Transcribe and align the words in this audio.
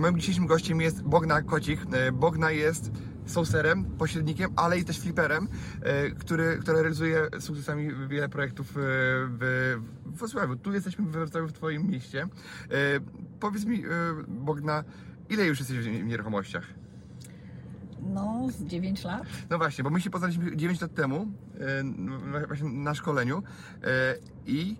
moim 0.00 0.18
dzisiejszym 0.18 0.46
gościem 0.46 0.80
jest 0.80 1.02
Bogna 1.02 1.42
Kocik. 1.42 1.80
E, 1.92 2.12
Bogna 2.12 2.50
jest 2.50 2.90
sourcerem, 3.26 3.84
pośrednikiem, 3.84 4.52
ale 4.56 4.78
i 4.78 4.84
też 4.84 5.00
fliperem, 5.00 5.48
e, 5.82 6.10
który, 6.10 6.58
który 6.60 6.82
realizuje 6.82 7.28
sukcesami 7.40 7.90
wiele 8.08 8.28
projektów 8.28 8.70
e, 8.70 8.80
w, 8.80 9.76
w 10.06 10.18
Wrocławiu. 10.18 10.56
Tu 10.56 10.72
jesteśmy 10.72 11.04
w 11.04 11.10
Wrocławiu, 11.10 11.48
w 11.48 11.52
Twoim 11.52 11.86
mieście. 11.86 12.28
Powiedz 13.40 13.64
mi, 13.64 13.84
Bogna, 14.28 14.84
ile 15.28 15.46
już 15.46 15.58
jesteś 15.58 15.78
w 15.78 16.04
nieruchomościach? 16.04 16.66
No, 18.14 18.48
z 18.50 18.62
9 18.62 19.04
lat. 19.04 19.22
No 19.50 19.58
właśnie, 19.58 19.84
bo 19.84 19.90
my 19.90 20.00
się 20.00 20.10
poznaliśmy 20.10 20.56
9 20.56 20.80
lat 20.80 20.94
temu, 20.94 21.26
właśnie 22.48 22.68
na 22.68 22.94
szkoleniu 22.94 23.42
i 24.46 24.76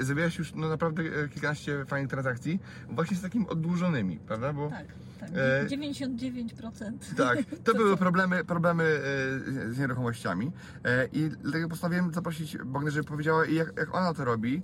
zrobiłaś 0.00 0.38
już 0.38 0.54
no, 0.54 0.68
naprawdę 0.68 1.02
e, 1.02 1.28
kilkanaście 1.28 1.84
fajnych 1.84 2.10
transakcji 2.10 2.60
właśnie 2.88 3.16
z 3.16 3.22
takimi 3.22 3.48
odłożonymi, 3.48 4.18
prawda? 4.18 4.52
Bo, 4.52 4.70
tak, 4.70 4.86
tak. 5.20 5.30
E... 5.34 5.66
99%. 5.66 6.92
Tak, 7.16 7.38
to, 7.64 7.72
to 7.72 7.74
były 7.74 7.96
problemy, 7.96 8.44
problemy 8.44 8.84
e, 8.84 9.72
z 9.72 9.78
nieruchomościami 9.78 10.52
e, 10.84 11.06
i 11.12 11.30
dlatego 11.42 11.68
postanowiłem 11.68 12.12
zaprosić 12.12 12.58
Bognę, 12.58 12.90
żeby 12.90 13.04
powiedziała 13.04 13.46
jak, 13.46 13.76
jak 13.78 13.94
ona 13.94 14.14
to 14.14 14.24
robi, 14.24 14.62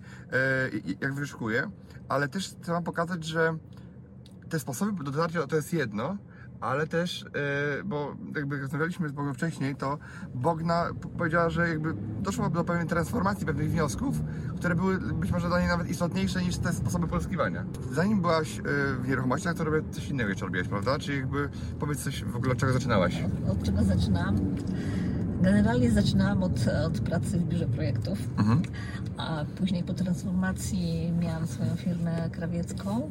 jak 1.00 1.14
wyszukuje, 1.14 1.70
ale 2.08 2.28
też 2.28 2.48
chcę 2.48 2.72
Wam 2.72 2.84
pokazać, 2.84 3.24
że 3.24 3.56
te 4.48 4.58
sposoby 4.58 5.04
do 5.04 5.10
dotarcia 5.10 5.46
to 5.46 5.56
jest 5.56 5.72
jedno, 5.72 6.16
ale 6.60 6.86
też, 6.86 7.22
e, 7.22 7.84
bo 7.84 8.16
jakby 8.36 8.60
rozmawialiśmy 8.60 9.08
z 9.08 9.12
Bogiem 9.12 9.34
wcześniej, 9.34 9.76
to 9.76 9.98
Bogna 10.34 10.86
powiedziała, 11.18 11.50
że 11.50 11.68
jakby 11.68 11.94
doszło 12.20 12.50
do 12.50 12.64
pewnej 12.64 12.86
transformacji, 12.86 13.46
pewnych 13.46 13.70
wniosków, 13.70 14.20
które 14.56 14.74
były 14.74 14.98
być 14.98 15.30
może 15.30 15.48
dla 15.48 15.58
niej 15.58 15.68
nawet 15.68 15.90
istotniejsze 15.90 16.42
niż 16.42 16.56
te 16.56 16.72
sposoby 16.72 17.06
pozyskiwania. 17.06 17.64
Zanim 17.92 18.20
byłaś 18.20 18.58
e, 18.58 18.62
w 19.02 19.08
nieruchomościach, 19.08 19.54
to 19.54 19.64
robię 19.64 19.82
coś 19.90 20.08
innego 20.08 20.28
jeszcze 20.28 20.44
robiłaś, 20.44 20.68
prawda? 20.68 20.98
Czyli 20.98 21.18
jakby 21.18 21.48
powiedz 21.80 22.04
coś 22.04 22.24
w 22.24 22.36
ogóle, 22.36 22.52
od 22.52 22.58
czego 22.58 22.72
zaczynałaś? 22.72 23.24
Od 23.48 23.62
czego 23.62 23.84
zaczynam? 23.84 24.36
Generalnie 25.42 25.90
zaczynałam 25.90 26.42
od, 26.42 26.68
od 26.86 27.00
pracy 27.00 27.38
w 27.38 27.44
biurze 27.44 27.66
projektów, 27.66 28.18
mhm. 28.38 28.62
a 29.16 29.44
później 29.58 29.82
po 29.82 29.94
transformacji 29.94 31.12
miałam 31.20 31.46
swoją 31.46 31.76
firmę 31.76 32.30
krawiecką, 32.32 33.10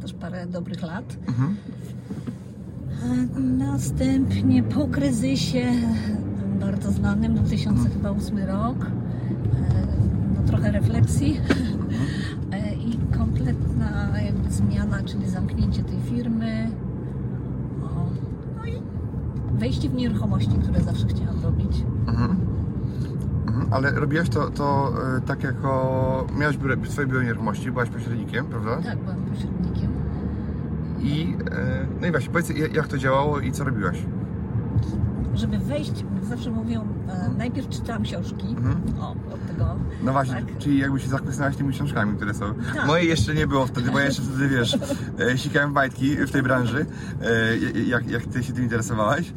też 0.00 0.12
parę 0.12 0.46
dobrych 0.46 0.82
lat. 0.82 1.16
Mhm. 1.28 1.56
Następnie 3.38 4.62
po 4.62 4.88
kryzysie 4.88 5.72
bardzo 6.60 6.92
znanym, 6.92 7.34
2008 7.34 8.38
rok, 8.38 8.76
e, 8.86 8.90
no 10.34 10.42
trochę 10.46 10.72
refleksji 10.72 11.40
e, 12.52 12.74
i 12.74 12.98
kompletna 13.18 14.20
jakby 14.24 14.50
zmiana, 14.50 15.02
czyli 15.02 15.28
zamknięcie 15.28 15.84
tej 15.84 16.00
firmy. 16.00 16.70
No 18.56 18.66
i 18.66 18.82
wejście 19.58 19.88
w 19.88 19.94
nieruchomości, 19.94 20.58
które 20.62 20.80
zawsze 20.80 21.06
chciałam 21.06 21.42
robić. 21.42 21.84
Mhm. 22.06 22.36
mhm. 23.46 23.72
Ale 23.72 23.90
robiłaś 23.90 24.28
to, 24.28 24.50
to 24.50 24.92
e, 25.16 25.20
tak 25.20 25.42
jako... 25.42 26.26
Miałaś 26.38 26.56
biuro, 26.56 26.74
swoje 26.88 27.06
biuro 27.06 27.22
nieruchomości, 27.22 27.72
byłaś 27.72 27.90
pośrednikiem, 27.90 28.46
prawda? 28.46 28.82
Tak, 28.82 28.98
byłam 28.98 29.16
pośrednikiem. 29.22 29.65
I, 31.06 31.36
e, 31.50 31.86
no 32.00 32.06
i 32.06 32.10
właśnie, 32.10 32.30
powiedz 32.30 32.50
jak 32.72 32.88
to 32.88 32.98
działało 32.98 33.40
i 33.40 33.52
co 33.52 33.64
robiłaś? 33.64 33.98
Żeby 35.34 35.58
wejść, 35.58 36.04
zawsze 36.22 36.50
mówią, 36.50 36.88
e, 37.08 37.28
najpierw 37.38 37.68
czytałam 37.68 38.02
książki, 38.02 38.46
mhm. 38.48 38.98
o, 39.00 39.10
od 39.10 39.46
tego. 39.46 39.76
No 40.02 40.12
właśnie, 40.12 40.34
tak. 40.34 40.58
czyli 40.58 40.78
jakby 40.78 41.00
się 41.00 41.08
zachwycałaś 41.08 41.56
tymi 41.56 41.72
książkami, 41.72 42.16
które 42.16 42.34
są. 42.34 42.54
Tak. 42.74 42.86
Moje 42.86 43.04
jeszcze 43.04 43.34
nie 43.34 43.46
było 43.46 43.66
wtedy, 43.66 43.90
bo 43.90 43.98
ja 43.98 44.04
jeszcze 44.04 44.22
wtedy, 44.22 44.48
wiesz, 44.48 44.78
e, 45.18 45.38
sikałem 45.38 45.72
bajtki 45.72 46.16
w 46.16 46.30
tej 46.30 46.42
branży, 46.42 46.86
jak, 47.86 48.10
jak 48.10 48.26
ty 48.26 48.44
się 48.44 48.52
tym 48.52 48.62
interesowałaś. 48.62 49.32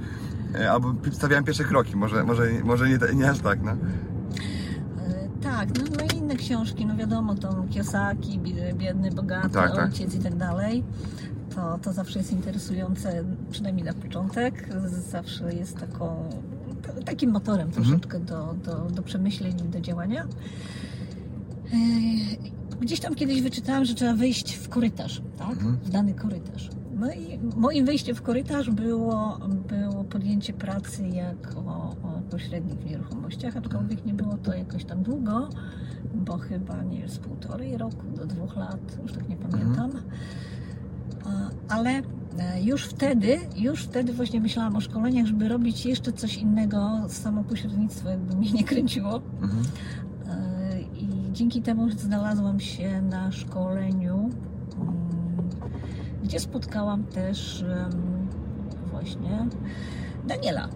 Albo 0.71 0.93
przedstawiałem 0.93 1.43
pierwsze 1.43 1.63
kroki, 1.63 1.95
może, 1.95 2.23
może, 2.23 2.43
może 2.63 2.89
nie, 2.89 2.97
nie 3.15 3.29
aż 3.29 3.39
tak, 3.39 3.63
no. 3.63 3.71
Tak, 5.41 5.69
no, 5.77 5.83
no 5.97 6.03
i 6.13 6.17
inne 6.17 6.35
książki, 6.35 6.85
no 6.85 6.95
wiadomo, 6.95 7.35
to 7.35 7.65
Kiyosaki, 7.69 8.39
Biedny, 8.73 9.11
Bogaty, 9.11 9.49
tak, 9.49 9.75
tak. 9.75 9.85
Ojciec 9.85 10.15
i 10.15 10.19
tak 10.19 10.35
dalej 10.35 10.83
to, 11.59 11.77
to 11.77 11.93
zawsze 11.93 12.19
jest 12.19 12.31
interesujące, 12.31 13.23
przynajmniej 13.51 13.85
na 13.85 13.93
początek. 13.93 14.69
Zawsze 15.09 15.53
jest 15.53 15.77
taką, 15.77 16.29
takim 17.05 17.31
motorem 17.31 17.67
mhm. 17.67 17.85
troszeczkę 17.85 18.19
do, 18.19 18.55
do, 18.65 18.75
do 18.75 19.03
przemyśleń 19.03 19.59
i 19.65 19.69
do 19.69 19.81
działania. 19.81 20.23
E, 21.73 21.77
gdzieś 22.81 22.99
tam 22.99 23.15
kiedyś 23.15 23.41
wyczytałam, 23.41 23.85
że 23.85 23.93
trzeba 23.93 24.13
wejść 24.13 24.55
w 24.55 24.69
korytarz, 24.69 25.21
tak? 25.37 25.51
Mhm. 25.51 25.77
W 25.77 25.89
dany 25.89 26.13
korytarz. 26.13 26.69
No 26.95 27.11
i 27.11 27.39
moim 27.55 27.85
wejściem 27.85 28.15
w 28.15 28.21
korytarz 28.21 28.69
było, 28.69 29.39
było 29.69 30.03
podjęcie 30.03 30.53
pracy 30.53 31.07
jako 31.07 31.95
pośrednik 32.31 32.79
w 32.79 32.85
nieruchomościach, 32.85 33.57
aczkolwiek 33.57 34.05
nie 34.05 34.13
było 34.13 34.37
to 34.37 34.53
jakoś 34.53 34.85
tam 34.85 35.03
długo, 35.03 35.49
bo 36.15 36.37
chyba 36.37 36.83
nie 36.83 37.09
z 37.09 37.17
półtorej 37.17 37.77
roku 37.77 38.07
do 38.15 38.25
dwóch 38.25 38.55
lat, 38.55 38.97
już 39.03 39.13
tak 39.13 39.29
nie 39.29 39.37
pamiętam. 39.37 39.85
Mhm 39.85 40.03
ale 41.69 41.89
e, 41.89 42.61
już 42.61 42.85
wtedy, 42.85 43.39
już 43.55 43.83
wtedy 43.83 44.13
właśnie 44.13 44.41
myślałam 44.41 44.75
o 44.75 44.81
szkoleniach, 44.81 45.25
żeby 45.25 45.47
robić 45.47 45.85
jeszcze 45.85 46.13
coś 46.13 46.37
innego, 46.37 47.01
samo 47.07 47.43
pośrednictwo 47.43 48.09
jakby 48.09 48.35
mnie 48.35 48.51
nie 48.51 48.63
kręciło. 48.63 49.21
Mhm. 49.41 49.63
E, 50.27 50.81
I 50.81 51.07
dzięki 51.31 51.61
temu 51.61 51.89
znalazłam 51.89 52.59
się 52.59 53.01
na 53.01 53.31
szkoleniu, 53.31 54.29
mm, 54.77 55.49
gdzie 56.23 56.39
spotkałam 56.39 57.03
też 57.03 57.65
właśnie 58.91 59.47
Daniela. 60.27 60.69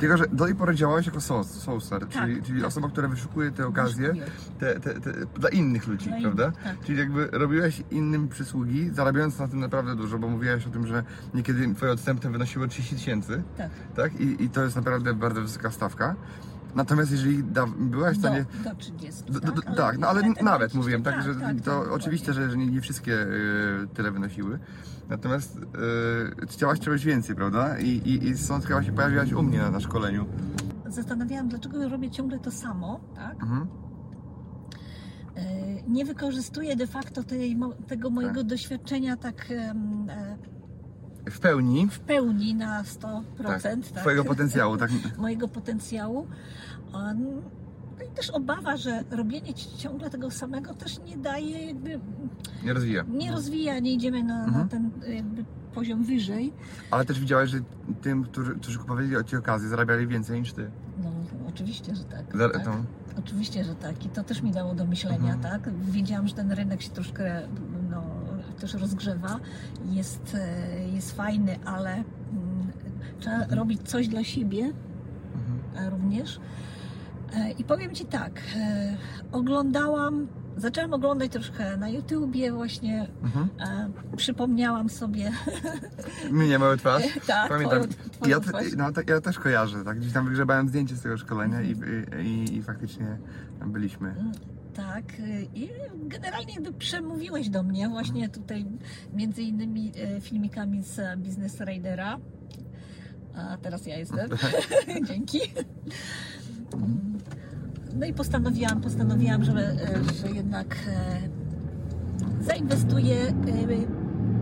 Tylko, 0.00 0.16
że 0.16 0.24
do 0.32 0.44
tej 0.44 0.54
pory 0.54 0.74
działałeś 0.74 1.06
jako 1.06 1.20
sourcer, 1.44 2.00
tak, 2.00 2.08
czyli, 2.08 2.42
czyli 2.42 2.60
tak. 2.60 2.68
osoba, 2.68 2.88
która 2.88 3.08
wyszukuje 3.08 3.50
te 3.50 3.66
okazje 3.66 4.14
te, 4.58 4.80
te, 4.80 5.00
te, 5.00 5.12
dla 5.38 5.48
innych 5.48 5.86
ludzi, 5.86 6.08
dla 6.08 6.20
prawda? 6.20 6.44
Innych, 6.44 6.62
tak. 6.62 6.84
Czyli 6.84 6.98
jakby 6.98 7.28
robiłeś 7.32 7.82
innym 7.90 8.28
przysługi, 8.28 8.90
zarabiając 8.90 9.38
na 9.38 9.48
tym 9.48 9.60
naprawdę 9.60 9.96
dużo, 9.96 10.18
bo 10.18 10.28
mówiłaś 10.28 10.66
o 10.66 10.70
tym, 10.70 10.86
że 10.86 11.04
niekiedy 11.34 11.74
twoje 11.74 11.92
odstępne 11.92 12.30
wynosiły 12.30 12.68
30 12.68 12.94
tysięcy, 12.96 13.42
tak. 13.56 13.70
tak? 13.96 14.20
I, 14.20 14.44
I 14.44 14.50
to 14.50 14.64
jest 14.64 14.76
naprawdę 14.76 15.14
bardzo 15.14 15.42
wysoka 15.42 15.70
stawka. 15.70 16.14
Natomiast 16.76 17.10
jeżeli 17.10 17.44
da, 17.44 17.66
byłaś 17.66 18.16
w 18.16 18.20
stanie. 18.20 18.46
Do, 18.64 18.70
do 18.70 18.76
30. 18.76 19.22
Do, 19.24 19.40
do, 19.40 19.62
tak, 19.62 19.76
tak 19.76 19.98
no 19.98 20.08
ale 20.08 20.22
nawet 20.42 20.74
mówiłem, 20.74 21.02
tak, 21.02 21.14
tak 21.14 21.24
że 21.24 21.34
tak, 21.34 21.60
to 21.60 21.82
tak, 21.82 21.92
oczywiście, 21.92 22.32
że, 22.32 22.50
że 22.50 22.56
nie, 22.56 22.66
nie 22.66 22.80
wszystkie 22.80 23.12
y, 23.12 23.88
tyle 23.94 24.10
wynosiły. 24.10 24.58
Natomiast 25.08 25.56
y, 25.56 26.46
chciałaś 26.46 26.80
czegoś 26.80 27.04
więcej, 27.04 27.36
prawda? 27.36 27.78
I, 27.78 27.88
i, 27.88 28.28
i 28.28 28.38
stąd 28.38 28.64
chyba 28.64 28.82
się 28.82 28.92
pojawiłaś 28.92 29.32
u 29.32 29.42
mnie 29.42 29.58
na, 29.58 29.70
na 29.70 29.80
szkoleniu. 29.80 30.26
Zastanawiałam, 30.86 31.48
dlaczego 31.48 31.88
robię 31.88 32.10
ciągle 32.10 32.38
to 32.38 32.50
samo, 32.50 33.00
tak? 33.14 33.42
Mhm. 33.42 33.66
Y, 35.38 35.82
nie 35.88 36.04
wykorzystuję 36.04 36.76
de 36.76 36.86
facto 36.86 37.22
tej, 37.22 37.56
tego 37.86 38.10
mojego 38.10 38.40
tak. 38.40 38.46
doświadczenia 38.46 39.16
tak 39.16 39.52
w 41.30 41.40
pełni. 41.40 41.88
W 41.90 42.00
pełni 42.00 42.54
na 42.54 42.82
100%. 42.82 43.22
Tak, 43.42 43.62
tak. 43.62 44.00
Twojego 44.00 44.24
potencjału, 44.24 44.76
tak? 44.76 44.90
Mojego 45.18 45.48
potencjału. 45.48 46.26
No 47.98 48.04
i 48.04 48.08
też 48.14 48.30
obawa, 48.30 48.76
że 48.76 49.04
robienie 49.10 49.54
ciągle 49.54 50.10
tego 50.10 50.30
samego 50.30 50.74
też 50.74 50.98
nie 50.98 51.16
daje 51.16 51.66
jakby... 51.66 52.00
Nie 52.64 52.72
rozwija. 52.72 53.04
Nie 53.08 53.32
rozwija, 53.32 53.78
nie 53.78 53.92
idziemy 53.92 54.22
na, 54.22 54.44
mhm. 54.44 54.64
na 54.64 54.68
ten 54.68 54.90
jakby 55.14 55.44
poziom 55.74 56.04
wyżej. 56.04 56.52
Ale 56.90 57.04
też 57.04 57.20
widziałeś, 57.20 57.50
że 57.50 57.58
tym, 58.02 58.24
którzy, 58.24 58.54
którzy 58.54 58.78
kupowali 58.78 59.10
Ci 59.26 59.36
okazję, 59.36 59.68
zarabiali 59.68 60.06
więcej 60.06 60.40
niż 60.40 60.52
Ty. 60.52 60.70
No, 61.02 61.10
oczywiście, 61.48 61.94
że 61.94 62.04
tak. 62.04 62.26
tak. 62.52 62.64
To... 62.64 62.70
Oczywiście, 63.18 63.64
że 63.64 63.74
tak. 63.74 64.04
I 64.04 64.08
to 64.08 64.24
też 64.24 64.42
mi 64.42 64.50
dało 64.50 64.74
do 64.74 64.86
myślenia, 64.86 65.34
mhm. 65.34 65.40
tak? 65.40 65.74
Wiedziałam, 65.90 66.28
że 66.28 66.34
ten 66.34 66.52
rynek 66.52 66.82
się 66.82 66.90
troszkę 66.90 67.48
też 68.60 68.74
rozgrzewa. 68.74 69.40
Jest, 69.90 70.34
e, 70.34 70.88
jest 70.88 71.12
fajny, 71.16 71.58
ale 71.64 71.90
mm, 71.94 72.72
trzeba 73.20 73.36
mhm. 73.36 73.58
robić 73.58 73.82
coś 73.82 74.08
dla 74.08 74.24
siebie 74.24 74.72
mhm. 75.34 75.90
również. 75.90 76.40
E, 77.34 77.50
I 77.50 77.64
powiem 77.64 77.94
Ci 77.94 78.04
tak, 78.06 78.40
e, 78.56 78.96
oglądałam, 79.32 80.26
zaczęłam 80.56 80.92
oglądać 80.92 81.32
troszkę 81.32 81.76
na 81.76 81.88
YouTubie 81.88 82.52
właśnie, 82.52 83.08
Mhm. 83.22 83.48
e, 83.60 84.16
przypomniałam 84.16 84.88
sobie, 84.90 85.32
Mnie 86.30 86.58
mały 86.58 86.76
twarz. 86.76 87.02
tak, 87.26 87.48
Pamiętam. 87.48 87.78
twoją, 87.88 88.10
twoją 88.10 88.30
Ja, 88.34 88.40
twarz. 88.40 88.64
no, 88.76 88.92
te, 88.92 89.02
ja 89.06 89.20
też 89.20 89.38
kojarzę, 89.38 89.84
tak? 89.84 89.98
Gdzieś 89.98 90.12
tam 90.12 90.24
wygrzebałem 90.26 90.68
zdjęcie 90.68 90.96
z 90.96 91.02
tego 91.02 91.16
szkolenia 91.16 91.62
i, 91.62 91.74
i, 92.22 92.56
i 92.56 92.62
faktycznie 92.62 93.18
tam 93.60 93.72
byliśmy. 93.72 94.14
Tak, 94.76 95.04
y, 95.20 95.46
i 95.54 95.68
generalnie 96.08 96.54
przemówiłeś 96.78 97.48
do 97.48 97.62
mnie 97.62 97.88
właśnie 97.88 98.28
tutaj 98.28 98.66
między 99.14 99.42
innymi 99.42 99.92
e, 100.16 100.20
filmikami 100.20 100.82
z 100.82 101.18
Business 101.18 101.60
Raidera. 101.60 102.18
A 103.34 103.56
teraz 103.56 103.86
ja 103.86 103.96
jestem. 103.98 104.30
Dzięki. 105.08 105.38
No 107.94 108.06
i 108.06 108.12
postanowiłam, 108.12 108.80
postanowiłam, 108.80 109.44
że, 109.44 109.52
e, 109.52 109.76
że 110.22 110.30
jednak 110.30 110.76
zainwestuję, 112.40 113.16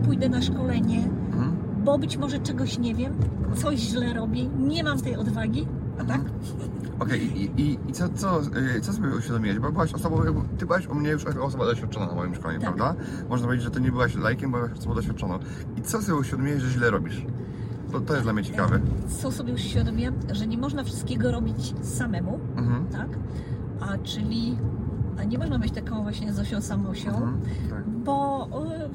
pójdę 0.05 0.29
na 0.29 0.41
szkolenie, 0.41 1.03
Mhm. 1.03 1.57
bo 1.83 1.97
być 1.97 2.17
może 2.17 2.39
czegoś 2.39 2.77
nie 2.77 2.95
wiem, 2.95 3.13
coś 3.55 3.79
źle 3.79 4.13
robię, 4.13 4.45
nie 4.45 4.83
mam 4.83 4.99
tej 4.99 5.15
odwagi, 5.15 5.67
a 5.99 6.03
tak? 6.03 6.21
Okej, 6.99 7.41
i, 7.41 7.61
i, 7.61 7.79
i 7.89 7.93
co, 7.93 8.09
co, 8.09 8.41
y, 8.77 8.81
co 8.81 8.93
sobie 8.93 9.09
uświadomiłeś? 9.09 9.59
Bo 9.59 9.71
byłaś 9.71 9.93
osobą, 9.93 10.23
jakby- 10.23 10.57
ty 10.57 10.65
byłaś 10.65 10.87
u 10.87 10.95
mnie 10.95 11.09
już 11.09 11.23
jako 11.23 11.45
osoba 11.45 11.65
doświadczona 11.65 12.05
na 12.07 12.13
moim 12.13 12.35
szkoleniu, 12.35 12.61
Tak. 12.61 12.75
prawda? 12.75 13.01
Można 13.29 13.45
powiedzieć, 13.47 13.63
że 13.65 13.71
ty 13.71 13.81
nie 13.81 13.91
byłaś 13.91 14.15
lajkiem, 14.15 14.51
bo 14.51 14.57
byłaś 14.57 14.71
osobą 14.79 14.95
doświadczoną. 14.95 15.39
I 15.77 15.81
co 15.81 16.01
sobie 16.01 16.17
uświadomiłeś, 16.17 16.61
że 16.61 16.69
źle 16.69 16.89
robisz? 16.89 17.25
To, 17.91 18.01
to 18.01 18.13
jest 18.13 18.25
dla 18.25 18.33
mnie 18.33 18.43
ciekawe. 18.43 18.79
Co 19.21 19.31
sobie 19.31 19.51
już 19.51 19.61
uświadomiłam, 19.61 20.13
że 20.33 20.47
nie 20.47 20.57
można 20.57 20.83
wszystkiego 20.83 21.31
robić 21.31 21.73
samemu, 21.81 22.39
Mhm. 22.57 22.85
tak? 22.87 23.07
A 23.79 23.97
czyli 23.97 24.57
a 25.19 25.23
nie 25.23 25.37
można 25.37 25.59
być 25.59 25.71
taką 25.71 26.03
właśnie 26.03 26.33
Zosią 26.33 26.61
Samosią, 26.61 27.09
Mhm. 27.09 27.37
Tak. 27.69 27.87
bo 27.89 28.47
e, 28.67 28.89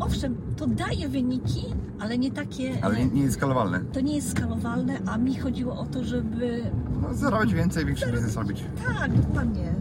owszem, 0.00 0.36
to 0.56 0.66
daje 0.66 1.08
wyniki, 1.08 1.64
ale 1.98 2.18
nie 2.18 2.30
takie, 2.30 2.84
Ale 2.84 2.98
nie, 2.98 3.06
nie 3.06 3.22
jest 3.22 3.34
skalowalne. 3.36 3.80
to 3.80 4.00
nie 4.00 4.16
jest 4.16 4.30
skalowalne, 4.30 4.98
a 5.06 5.18
mi 5.18 5.34
chodziło 5.36 5.78
o 5.78 5.86
to, 5.86 6.04
żeby 6.04 6.60
No, 7.02 7.14
zarabiać 7.14 7.54
więcej, 7.54 7.84
większy 7.86 8.12
biznes 8.12 8.36
robić. 8.36 8.64
tak, 8.98 9.12
dokładnie, 9.20 9.74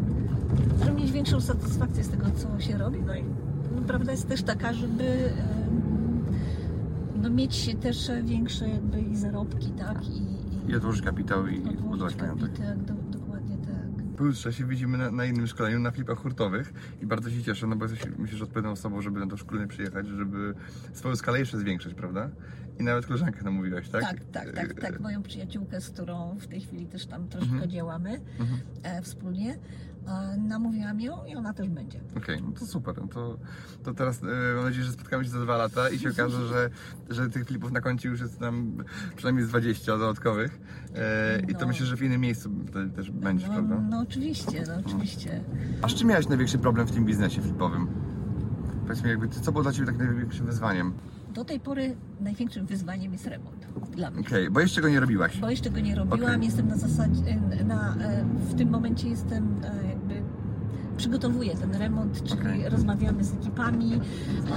żeby 0.85 1.01
mieć 1.01 1.11
większą 1.11 1.41
satysfakcję 1.41 2.03
z 2.03 2.09
tego, 2.09 2.25
co 2.37 2.59
się 2.59 2.77
robi, 2.77 2.99
no 3.01 3.15
i 3.15 3.23
prawda 3.87 4.11
jest 4.11 4.27
też 4.27 4.43
taka, 4.43 4.73
żeby 4.73 5.03
no, 7.21 7.29
mieć 7.29 7.75
też 7.81 8.11
większe 8.23 8.69
jakby 8.69 9.01
i 9.01 9.15
zarobki, 9.15 9.69
tak, 9.71 10.07
i, 10.07 10.17
i 10.67 10.71
I 10.71 10.75
odłożyć 10.75 11.01
kapitał 11.01 11.47
i 11.47 11.59
budować 11.61 12.15
majątek. 12.17 12.51
kapitał, 12.53 12.77
do, 12.77 13.17
dokładnie 13.19 13.57
tak. 13.57 14.04
Pojutrze 14.17 14.53
się 14.53 14.65
widzimy 14.65 14.97
na, 14.97 15.11
na 15.11 15.25
innym 15.25 15.47
szkoleniu, 15.47 15.79
na 15.79 15.91
flipach 15.91 16.17
hurtowych 16.17 16.73
i 17.01 17.05
bardzo 17.05 17.29
się 17.29 17.43
cieszę, 17.43 17.67
no 17.67 17.75
bo 17.75 17.85
jesteś, 17.85 18.11
myślę, 18.17 18.37
że 18.37 18.43
odpowiednią 18.43 18.71
osobą, 18.71 19.01
żeby 19.01 19.19
na 19.19 19.27
to 19.27 19.37
szkolenie 19.37 19.67
przyjechać, 19.67 20.07
żeby 20.07 20.53
swoją 20.93 21.15
skalę 21.15 21.39
jeszcze 21.39 21.57
zwiększyć, 21.57 21.93
prawda? 21.93 22.29
I 22.79 22.83
nawet 22.83 23.05
koleżankę 23.05 23.43
namówiłaś, 23.43 23.89
tak? 23.89 24.01
Tak, 24.01 24.19
tak, 24.31 24.51
tak, 24.51 24.73
tak. 24.81 24.99
Moją 24.99 25.23
przyjaciółkę, 25.23 25.81
z 25.81 25.89
którą 25.89 26.37
w 26.39 26.47
tej 26.47 26.61
chwili 26.61 26.85
też 26.85 27.05
tam 27.05 27.27
troszkę 27.27 27.51
Mhm. 27.51 27.71
działamy 27.71 28.21
Mhm. 28.39 28.59
e, 28.83 29.01
wspólnie, 29.01 29.51
e, 29.53 29.57
namówiłam 30.37 30.99
ją 31.01 31.25
i 31.25 31.35
ona 31.35 31.53
też 31.53 31.69
będzie. 31.69 31.99
Okej, 32.17 32.41
no 32.43 32.51
to 32.51 32.65
super. 32.65 32.95
No 33.01 33.07
to, 33.07 33.37
to 33.83 33.93
teraz 33.93 34.23
e, 34.23 34.55
mam 34.55 34.65
nadzieję, 34.65 34.85
że 34.85 34.91
spotkamy 34.91 35.23
się 35.23 35.29
za 35.29 35.39
dwa 35.41 35.57
lata 35.57 35.89
i 35.89 35.99
się 35.99 36.09
okaże, 36.09 36.47
że, 36.47 36.69
że 37.09 37.29
tych 37.29 37.45
klipów 37.45 37.71
na 37.71 37.81
koncie 37.81 38.09
już 38.09 38.19
jest 38.21 38.39
tam 38.39 38.77
przynajmniej 39.15 39.45
z 39.45 39.49
20 39.49 39.97
dodatkowych. 39.97 40.59
E, 40.95 41.39
I 41.47 41.53
to 41.53 41.59
No. 41.61 41.67
myślę, 41.67 41.85
że 41.85 41.97
w 41.97 42.01
innym 42.03 42.21
miejscu 42.21 42.49
też 42.95 43.11
będziesz, 43.11 43.47
no, 43.49 43.53
prawda? 43.53 43.75
no 43.89 43.99
oczywiście, 43.99 44.63
no 44.67 44.73
oczywiście. 44.85 45.43
A 45.81 45.89
z 45.89 45.93
czym 45.93 46.07
miałeś 46.07 46.27
największy 46.27 46.57
problem 46.57 46.87
w 46.87 46.91
tym 46.91 47.05
biznesie 47.05 47.41
flipowym? 47.41 47.87
Powiedz 48.81 49.03
mi, 49.03 49.09
jakby, 49.09 49.27
co 49.29 49.51
było 49.51 49.63
dla 49.63 49.71
Ciebie 49.71 49.85
takim 49.91 50.05
największym 50.05 50.45
wyzwaniem? 50.45 50.93
Do 51.35 51.45
tej 51.45 51.59
pory 51.59 51.95
największym 52.21 52.65
wyzwaniem 52.65 53.13
jest 53.13 53.27
remont 53.27 53.67
dla 53.91 54.11
mnie. 54.11 54.21
Okej, 54.27 54.49
bo 54.49 54.59
jeszcze 54.59 54.81
go 54.81 54.89
nie 54.89 54.99
robiłaś. 54.99 55.37
Bo 55.37 55.49
jeszcze 55.49 55.69
go 55.69 55.79
nie 55.79 55.95
robiłam, 55.95 56.31
Okej. 56.35 56.45
jestem 56.45 56.67
na 56.67 56.77
zasadzie, 56.77 57.39
na, 57.65 57.95
e, 57.95 58.25
w 58.49 58.55
tym 58.55 58.69
momencie 58.69 59.09
jestem 59.09 59.55
e, 59.63 59.87
jakby 59.89 60.21
przygotowuję 60.97 61.55
ten 61.55 61.75
remont, 61.75 62.23
czyli 62.23 62.39
Okej. 62.41 62.69
rozmawiamy 62.69 63.23
z 63.23 63.33
ekipami, 63.33 64.01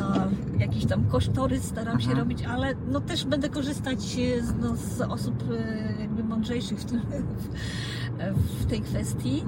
a, 0.01 0.27
jakieś 0.59 0.87
tam 0.87 1.05
kosztory 1.05 1.61
staram 1.61 2.01
się 2.01 2.09
Mhm. 2.11 2.19
robić, 2.19 2.45
ale 2.45 2.75
no 2.93 3.01
też 3.01 3.25
będę 3.25 3.49
korzystać 3.49 4.19
e, 4.19 4.43
z, 4.43 4.55
no, 4.61 4.77
z 4.77 5.01
osób 5.01 5.45
jakby 6.01 6.25
mądrzejszych 6.25 6.79
w, 6.79 6.85
tym, 6.85 7.01
w, 8.35 8.63
w 8.63 8.67
tej 8.67 8.81
kwestii. 8.81 9.45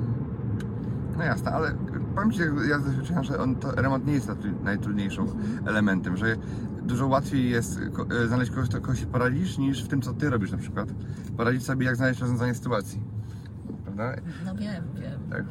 No 1.18 1.24
jasne, 1.24 1.50
ale 1.50 1.74
powiem 2.14 2.30
Ci, 2.32 2.40
ja 2.70 2.78
z 2.78 2.84
doświadczenia, 2.84 3.22
że 3.22 3.38
on, 3.38 3.56
to 3.56 3.72
remont 3.72 4.06
nie 4.06 4.12
jest 4.12 4.30
najtrudniejszym 4.64 5.26
elementem, 5.66 6.16
że 6.16 6.36
dużo 6.82 7.06
łatwiej 7.06 7.50
jest 7.50 7.80
e, 8.22 8.26
znaleźć 8.28 8.50
kogoś, 8.50 8.68
kogoś 8.68 9.00
się 9.00 9.06
poradzisz, 9.06 9.58
niż 9.58 9.84
w 9.84 9.88
tym, 9.88 10.02
co 10.02 10.12
Ty 10.12 10.30
robisz 10.30 10.52
na 10.52 10.58
przykład. 10.58 10.88
Poradzić 11.36 11.64
sobie, 11.64 11.86
jak 11.86 11.96
znaleźć 11.96 12.20
rozwiązanie 12.20 12.54
sytuacji. 12.54 13.02
Prawda? 13.84 14.12
No 14.44 14.54
wiem, 14.54 14.84
wiem. 15.00 15.20
Tak. 15.30 15.44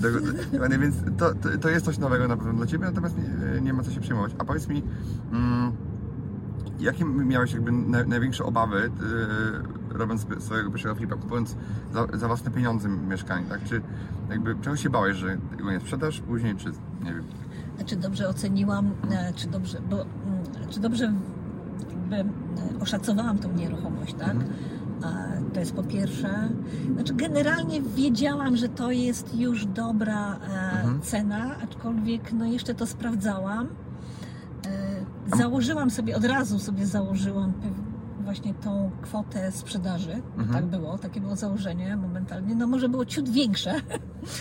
Do- 0.00 0.42
Dokładnie, 0.52 0.78
więc 0.78 0.96
to, 1.18 1.34
to, 1.34 1.58
to 1.60 1.68
jest 1.68 1.84
coś 1.84 1.98
nowego 1.98 2.28
na 2.28 2.36
pewno 2.36 2.52
dla 2.52 2.66
Ciebie, 2.66 2.84
natomiast 2.84 3.16
nie, 3.54 3.60
nie 3.60 3.72
ma 3.72 3.82
co 3.82 3.90
się 3.90 4.00
przejmować. 4.00 4.32
A 4.38 4.44
powiedz 4.44 4.68
mi, 4.68 4.82
mm, 5.32 5.72
jakie 6.80 7.04
miałeś 7.04 7.52
jakby 7.52 7.72
na, 7.72 8.04
największe 8.04 8.44
obawy, 8.44 8.76
yy, 9.90 9.98
robiąc 9.98 10.26
swojego 10.38 10.70
pierwszego 10.70 10.94
flipa, 10.94 11.16
kupując 11.16 11.56
za, 11.92 12.06
za 12.18 12.26
własne 12.26 12.50
pieniądze 12.50 12.88
mieszkanie, 12.88 13.46
tak? 13.48 13.64
Czy 13.64 13.80
jakby 14.30 14.54
czego 14.62 14.76
się 14.76 14.90
bałeś, 14.90 15.16
że 15.16 15.36
go 15.62 15.70
nie 15.72 15.80
sprzedasz 15.80 16.20
później, 16.20 16.56
czy 16.56 16.68
nie 17.04 17.14
wiem. 17.14 17.24
Czy 17.86 17.96
dobrze 17.96 18.28
oceniłam, 18.28 18.90
e, 19.10 19.32
czy 19.32 19.48
dobrze, 19.48 19.78
bo, 19.90 20.04
czy 20.70 20.80
dobrze 20.80 21.12
jakby 21.90 22.16
e, 22.16 22.24
oszacowałam 22.80 23.38
tą 23.38 23.52
nieruchomość, 23.52 24.14
tak? 24.14 24.30
Mhm. 24.30 24.50
To 25.54 25.60
jest 25.60 25.72
po 25.72 25.82
pierwsze. 25.82 26.48
Znaczy 26.94 27.14
generalnie 27.14 27.82
wiedziałam, 27.82 28.56
że 28.56 28.68
to 28.68 28.90
jest 28.90 29.34
już 29.34 29.66
dobra 29.66 30.32
e, 30.36 30.36
Mhm. 30.80 31.00
cena, 31.00 31.56
aczkolwiek 31.62 32.32
no 32.32 32.44
jeszcze 32.44 32.74
to 32.74 32.86
sprawdzałam. 32.86 33.66
E, 35.32 35.36
założyłam 35.36 35.90
sobie, 35.90 36.16
od 36.16 36.24
razu 36.24 36.58
sobie 36.58 36.86
założyłam 36.86 37.52
właśnie 38.24 38.54
tą 38.54 38.90
kwotę 39.02 39.52
sprzedaży. 39.52 40.22
Mhm. 40.36 40.48
Tak 40.52 40.66
było, 40.66 40.98
takie 40.98 41.20
było 41.20 41.36
założenie 41.36 41.96
momentalnie. 41.96 42.54
No 42.54 42.66
może 42.66 42.88
było 42.88 43.04
ciut 43.04 43.28
większe. 43.28 43.74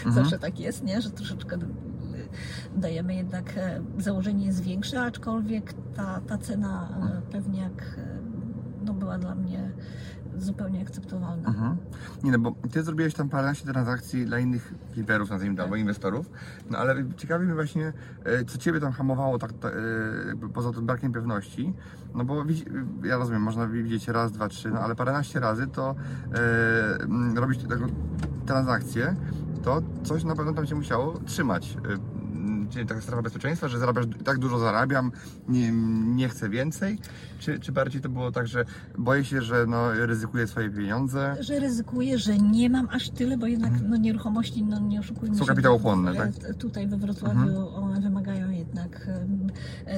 Mhm. 0.06 0.16
Zawsze 0.16 0.40
tak 0.40 0.60
jest, 0.60 0.84
nie? 0.84 1.02
Że 1.02 1.10
troszeczkę 1.10 1.58
dajemy 2.76 3.16
jednak, 3.16 3.58
e, 3.58 3.82
założenie 3.98 4.46
jest 4.46 4.62
większe, 4.62 5.02
aczkolwiek 5.02 5.74
ta, 5.96 6.22
ta 6.28 6.38
cena 6.38 6.90
e, 7.28 7.32
pewnie 7.32 7.62
jak 7.62 7.82
e, 7.98 8.20
no, 8.86 8.94
była 8.94 9.18
dla 9.18 9.36
mnie 9.36 9.72
zupełnie 10.38 10.82
akceptowalna. 10.82 11.50
Mhm. 11.50 11.78
Nie 12.24 12.32
no, 12.32 12.40
bo 12.40 12.56
Ty 12.72 12.84
zrobiłeś 12.84 13.14
tam 13.14 13.30
paręnaście 13.30 13.66
transakcji 13.66 14.26
dla 14.26 14.40
innych 14.40 14.74
fliperów, 14.92 15.30
nazwijmy 15.30 15.58
to, 15.58 15.64
albo 15.64 15.76
inwestorów, 15.76 16.30
no 16.70 16.78
ale 16.78 16.96
ciekawi 17.18 17.46
mnie 17.46 17.54
właśnie, 17.54 17.94
co 18.48 18.58
Ciebie 18.58 18.80
tam 18.80 18.92
hamowało 18.92 19.40
tak, 19.40 19.54
ta- 19.54 19.72
jakby 20.28 20.50
poza 20.50 20.72
tym 20.72 20.86
brakiem 20.86 21.12
pewności, 21.12 21.74
no 22.16 22.26
bo 22.26 22.44
ja 23.04 23.18
rozumiem, 23.18 23.42
można 23.42 23.68
widzieć 23.68 24.08
raz, 24.08 24.32
dwa, 24.32 24.48
trzy, 24.50 24.72
no 24.72 24.80
ale 24.80 24.96
paręnaście 24.96 25.40
razy 25.40 25.68
to 25.68 25.96
e, 27.36 27.40
robić 27.40 27.64
taką 27.64 27.86
transakcję, 28.46 29.16
to 29.64 29.82
coś 30.04 30.24
na 30.24 30.36
pewno 30.36 30.54
tam 30.54 30.68
Cię 30.68 30.76
musiało 30.76 31.20
trzymać. 31.26 31.78
Czyli 32.74 32.86
taka 32.86 33.02
strefa 33.02 33.22
bezpieczeństwa, 33.22 33.68
że 33.68 33.80
zarabiasz, 33.80 34.06
tak 34.24 34.38
dużo 34.40 34.60
zarabiam, 34.60 35.12
nie, 35.48 35.72
nie 36.06 36.30
chcę 36.30 36.50
więcej? 36.50 36.98
Czy, 37.40 37.60
czy 37.60 37.72
bardziej 37.72 38.02
to 38.02 38.10
było 38.10 38.32
tak, 38.32 38.48
że 38.48 38.66
boję 38.98 39.26
się, 39.26 39.42
że 39.42 39.66
no, 39.66 39.92
ryzykuję 39.94 40.48
swoje 40.48 40.70
pieniądze? 40.70 41.36
Że 41.40 41.60
ryzykuję, 41.60 42.18
że 42.18 42.38
nie 42.38 42.70
mam 42.70 42.88
aż 42.92 43.10
tyle, 43.10 43.38
bo 43.38 43.48
jednak 43.48 43.72
no, 43.90 43.98
nieruchomości, 43.98 44.64
no 44.64 44.80
nie 44.80 45.00
oszukujmy 45.00 45.36
Są 45.36 45.44
się, 45.44 45.48
kapitałochłonne, 45.48 46.16
tak? 46.16 46.32
Tutaj 46.58 46.88
we 46.88 46.98
Wrocławiu 46.98 47.68
one 47.76 48.02
wymagają 48.02 48.43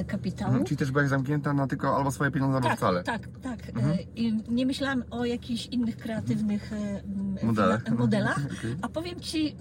kapitału. 0.06 0.48
Mhm, 0.50 0.66
Czyli 0.66 0.76
też 0.78 0.90
byłaś 0.90 1.08
zamknięta 1.08 1.52
na 1.52 1.66
tylko 1.66 1.96
albo 1.96 2.10
swoje 2.10 2.30
pieniądze, 2.30 2.56
albo 2.56 2.68
Tak, 2.68 2.78
wcale. 2.78 3.02
tak, 3.02 3.28
tak. 3.42 3.68
Mhm. 3.68 3.92
E, 3.92 4.02
I 4.02 4.42
nie 4.48 4.66
myślałam 4.66 5.04
o 5.10 5.24
jakichś 5.24 5.66
innych 5.66 5.96
kreatywnych 5.96 6.72
e, 6.72 7.46
Modelach. 7.46 7.98
modelach. 7.98 8.38
Okej. 8.58 8.76
A 8.82 8.88
powiem 8.88 9.20
Ci, 9.20 9.48
e, 9.48 9.56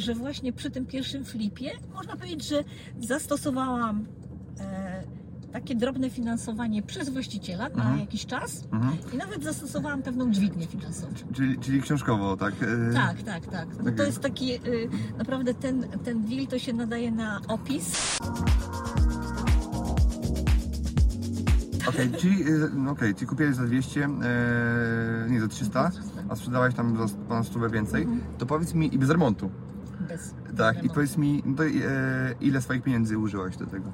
że 0.00 0.14
właśnie 0.14 0.52
przy 0.52 0.70
tym 0.70 0.86
pierwszym 0.86 1.24
flipie 1.24 1.70
można 1.94 2.16
powiedzieć, 2.16 2.48
że 2.48 2.64
zastosowałam 3.00 4.06
e, 4.60 5.02
takie 5.52 5.74
drobne 5.74 6.10
finansowanie 6.10 6.82
przez 6.82 7.08
właściciela 7.08 7.68
na 7.68 7.74
Mhm. 7.82 8.00
jakiś 8.00 8.26
czas 8.26 8.64
Mhm. 8.72 8.96
i 9.12 9.16
nawet 9.16 9.44
zastosowałam 9.44 10.02
pewną 10.02 10.30
dźwignię 10.32 10.66
finansową. 10.66 11.12
Czyli, 11.34 11.58
czyli 11.58 11.82
książkowo, 11.82 12.36
tak? 12.36 12.54
E, 12.62 12.94
Tak, 12.94 13.22
tak, 13.22 13.46
tak. 13.46 13.68
No 13.76 13.80
Okej. 13.80 13.94
to 13.96 14.02
jest 14.02 14.20
taki, 14.20 14.52
e, 14.54 14.58
naprawdę 15.18 15.54
ten, 15.54 15.82
ten 16.04 16.24
deal 16.24 16.46
to 16.46 16.58
się 16.58 16.72
nadaje 16.72 17.10
na 17.10 17.40
opis. 17.48 18.18
Okej, 21.90 22.10
czyli, 22.12 22.48
y, 22.48 22.70
no 22.74 22.90
okej, 22.90 23.14
czyli 23.14 23.26
kupiłeś 23.26 23.54
za 23.56 23.64
200, 23.66 24.04
e, 24.04 24.08
nie 25.30 25.40
za 25.40 25.48
300, 25.48 25.90
a 26.28 26.36
sprzedałeś 26.36 26.74
tam 26.74 26.96
za 27.08 27.14
ponad 27.28 27.46
100 27.46 27.70
więcej, 27.70 28.06
to 28.38 28.46
powiedz 28.46 28.74
mi, 28.74 28.94
i 28.94 28.98
bez 28.98 29.10
remontu, 29.10 29.50
Bez 30.08 30.34
tak, 30.56 30.74
i 30.74 30.76
remontu. 30.76 30.94
powiedz 30.94 31.16
mi, 31.16 31.42
no 31.46 31.56
to, 31.56 31.64
e, 31.64 31.70
ile 32.40 32.62
swoich 32.62 32.82
pieniędzy 32.82 33.18
użyłaś 33.18 33.56
do 33.56 33.66
tego? 33.66 33.92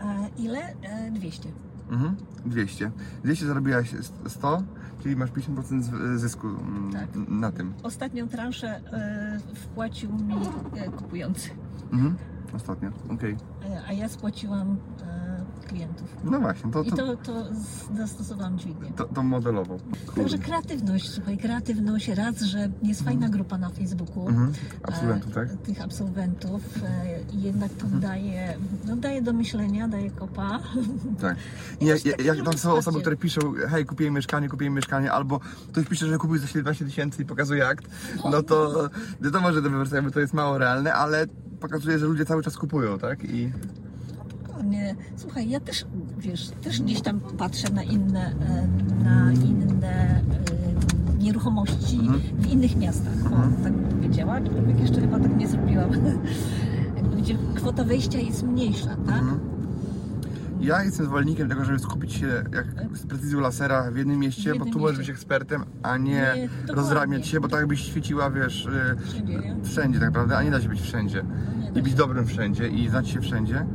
E, 0.00 0.28
ile? 0.38 0.58
E, 0.82 1.10
200. 1.10 1.48
Mhm, 1.90 2.16
200. 2.46 2.90
200 3.24 3.46
zarobiłaś 3.46 3.94
100, 4.28 4.62
czyli 5.02 5.16
masz 5.16 5.30
50% 5.30 5.82
z- 5.84 6.20
zysku 6.20 6.46
mm, 6.48 6.92
Tak. 6.92 7.08
na 7.28 7.52
tym. 7.52 7.72
Ostatnią 7.82 8.28
transzę 8.28 8.68
e, 8.92 9.38
wpłacił 9.54 10.12
mi 10.12 10.34
e, 10.76 10.90
kupujący, 10.90 11.50
Mhm, 11.92 12.16
ostatnio, 12.54 12.90
okej. 13.08 13.36
e, 13.64 13.82
a 13.88 13.92
ja 13.92 14.08
spłaciłam 14.08 14.76
e, 15.02 15.39
klientów. 15.66 16.16
No 16.24 16.40
właśnie, 16.40 16.70
to, 16.72 16.82
I 16.82 16.90
to, 16.90 16.96
to, 16.96 17.16
to 17.16 17.44
z- 17.54 17.96
zastosowałam 17.96 18.58
dźwignię. 18.58 18.92
to, 18.96 19.04
to 19.04 19.22
modelowo. 19.22 19.76
Także 20.16 20.38
kreatywność, 20.38 21.10
słuchaj, 21.10 21.38
kreatywność, 21.38 22.08
raz, 22.08 22.40
że 22.40 22.70
jest 22.82 23.02
fajna 23.02 23.28
grupa 23.28 23.58
na 23.58 23.70
Facebooku. 23.70 24.28
Mhm, 24.28 24.52
absolwentów, 24.82 25.30
e, 25.30 25.34
tak? 25.34 25.48
Tych 25.56 25.80
absolwentów 25.80 26.62
e, 26.84 27.20
i 27.32 27.42
jednak 27.42 27.72
to 27.72 27.86
daje, 27.86 28.56
no, 28.86 28.96
daje 28.96 29.22
do 29.22 29.32
myślenia, 29.32 29.88
daje 29.88 30.10
kopa. 30.10 30.60
Tak. 31.20 31.36
I 31.80 31.84
Nie, 31.84 31.92
też 31.92 32.04
jak, 32.04 32.24
jak 32.24 32.44
tam 32.44 32.58
są 32.58 32.72
osoby, 32.72 33.00
które 33.00 33.16
piszą, 33.16 33.40
hej, 33.68 33.86
kupiłem 33.86 34.14
mieszkanie, 34.14 34.48
kupiłem 34.48 34.74
mieszkanie, 34.74 35.12
albo 35.12 35.40
ktoś 35.72 35.86
pisze, 35.86 36.06
że 36.06 36.18
kupił 36.18 36.38
za 36.38 36.46
17 36.46 36.84
tysięcy 36.84 37.22
i 37.22 37.24
pokazuje 37.26 37.68
akt, 37.68 37.86
no 38.30 38.42
to 38.42 38.88
wiadomo, 39.20 39.52
że 39.52 39.62
to, 39.62 40.10
to 40.12 40.20
jest 40.20 40.34
mało 40.34 40.58
realne, 40.58 40.94
ale 40.94 41.26
pokazuje, 41.60 41.98
że 41.98 42.06
ludzie 42.06 42.24
cały 42.24 42.42
czas 42.42 42.56
kupują, 42.56 42.98
tak? 42.98 43.24
I 43.24 43.52
Nie, 44.64 44.94
słuchaj, 45.16 45.48
ja 45.48 45.60
też, 45.60 45.86
wiesz, 46.18 46.50
też 46.62 46.82
gdzieś 46.82 47.00
tam 47.00 47.20
patrzę 47.20 47.70
na 47.72 47.82
inne, 47.82 48.26
e, 48.30 49.04
na 49.04 49.32
inne 49.32 49.88
e, 49.88 50.20
nieruchomości 51.18 51.98
Mhm. 52.00 52.20
w 52.38 52.52
innych 52.52 52.76
miastach. 52.76 53.12
O, 53.26 53.62
tak 53.62 53.72
bym 53.72 53.84
powiedziała, 53.98 54.32
aczkolwiek 54.34 54.80
jeszcze 54.80 55.00
chyba 55.00 55.18
tak 55.20 55.36
nie 55.36 55.48
zrobiłam. 55.48 55.90
Jakby 56.96 57.16
Gdzie 57.16 57.36
kwota 57.54 57.84
wejścia 57.84 58.18
jest 58.18 58.42
mniejsza, 58.42 58.88
tak? 58.88 59.18
Mhm. 59.18 59.40
ja 60.60 60.84
jestem 60.84 61.06
zwolennikiem 61.06 61.48
tego, 61.48 61.64
żeby 61.64 61.78
skupić 61.78 62.12
się 62.12 62.26
jak 62.26 62.66
z 62.98 63.06
precyzją 63.06 63.40
lasera 63.40 63.90
w 63.90 63.96
jednym 63.96 64.18
mieście, 64.18 64.42
W 64.42 64.46
bo 64.46 64.52
jednym 64.54 64.72
tu 64.72 64.78
możesz 64.78 64.98
być 64.98 65.10
ekspertem, 65.10 65.64
a 65.82 65.96
nie, 65.96 66.10
Nie, 66.12 66.48
rozramiać 66.74 67.26
się, 67.26 67.40
bo 67.40 67.48
tak 67.48 67.60
jakbyś 67.60 67.80
świeciła, 67.80 68.30
wiesz, 68.30 68.66
y, 68.66 68.96
Wszędzie, 69.06 69.56
wszędzie 69.62 69.98
tak 69.98 70.08
naprawdę, 70.08 70.36
a 70.36 70.42
nie 70.42 70.50
da 70.50 70.60
się 70.60 70.68
być 70.68 70.80
wszędzie. 70.80 71.24
No 71.74 71.80
i 71.80 71.82
być 71.82 71.94
dobrym 71.94 72.26
wszędzie 72.26 72.68
i 72.68 72.88
znać 72.88 73.08
się 73.08 73.20
wszędzie. 73.20 73.66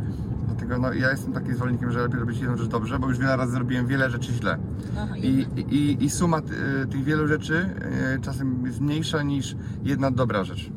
Dlatego 0.58 0.80
no, 0.80 0.94
ja 0.94 1.12
jestem 1.12 1.34
takim 1.34 1.56
zwolennikiem, 1.56 1.92
że 1.92 2.00
lepiej 2.02 2.20
robić 2.20 2.40
jedną 2.40 2.58
rzecz 2.58 2.68
dobrze, 2.68 3.00
bo 3.00 3.08
już 3.10 3.18
wiele 3.18 3.38
razy 3.38 3.52
zrobiłem 3.52 3.88
wiele 3.88 4.10
rzeczy 4.10 4.34
źle. 4.34 4.58
Aha, 5.00 5.18
I, 5.18 5.48
i, 5.58 6.04
i 6.04 6.10
suma 6.10 6.40
y, 6.84 6.88
tych 6.88 7.04
wielu 7.04 7.28
rzeczy 7.28 7.70
y, 8.16 8.22
czasem 8.22 8.66
jest 8.66 8.82
mniejsza 8.82 9.22
niż 9.24 9.56
jedna 9.84 10.12
dobra 10.12 10.44
rzecz. 10.44 10.68
Y, 10.68 10.72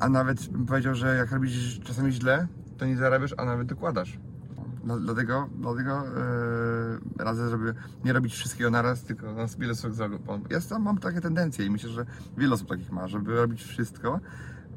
a 0.00 0.08
nawet 0.08 0.48
bym 0.48 0.66
powiedział, 0.66 0.94
że 0.94 1.16
jak 1.16 1.32
robisz 1.32 1.80
czasami 1.80 2.12
źle, 2.12 2.46
to 2.78 2.86
nie 2.86 2.96
zarabiasz, 2.96 3.34
a 3.36 3.44
nawet 3.44 3.68
dokładasz. 3.68 4.18
Dla- 4.84 4.98
Dlatego, 4.98 5.48
dlatego 5.60 6.02
yy, 7.18 7.24
radzę, 7.24 7.50
żeby 7.50 7.74
nie 8.04 8.12
robić 8.12 8.32
wszystkiego 8.34 8.70
naraz, 8.70 9.02
tylko 9.04 9.32
na 9.34 9.46
wiele 9.58 9.74
bo 10.26 10.38
Ja 10.50 10.60
sam 10.60 10.82
mam 10.82 10.98
takie 10.98 11.20
tendencje 11.20 11.66
i 11.66 11.70
myślę, 11.70 11.90
że 11.90 12.06
wiele 12.38 12.54
osób 12.54 12.68
takich 12.68 12.92
ma, 12.92 13.08
żeby 13.08 13.36
robić 13.36 13.62
wszystko, 13.64 14.20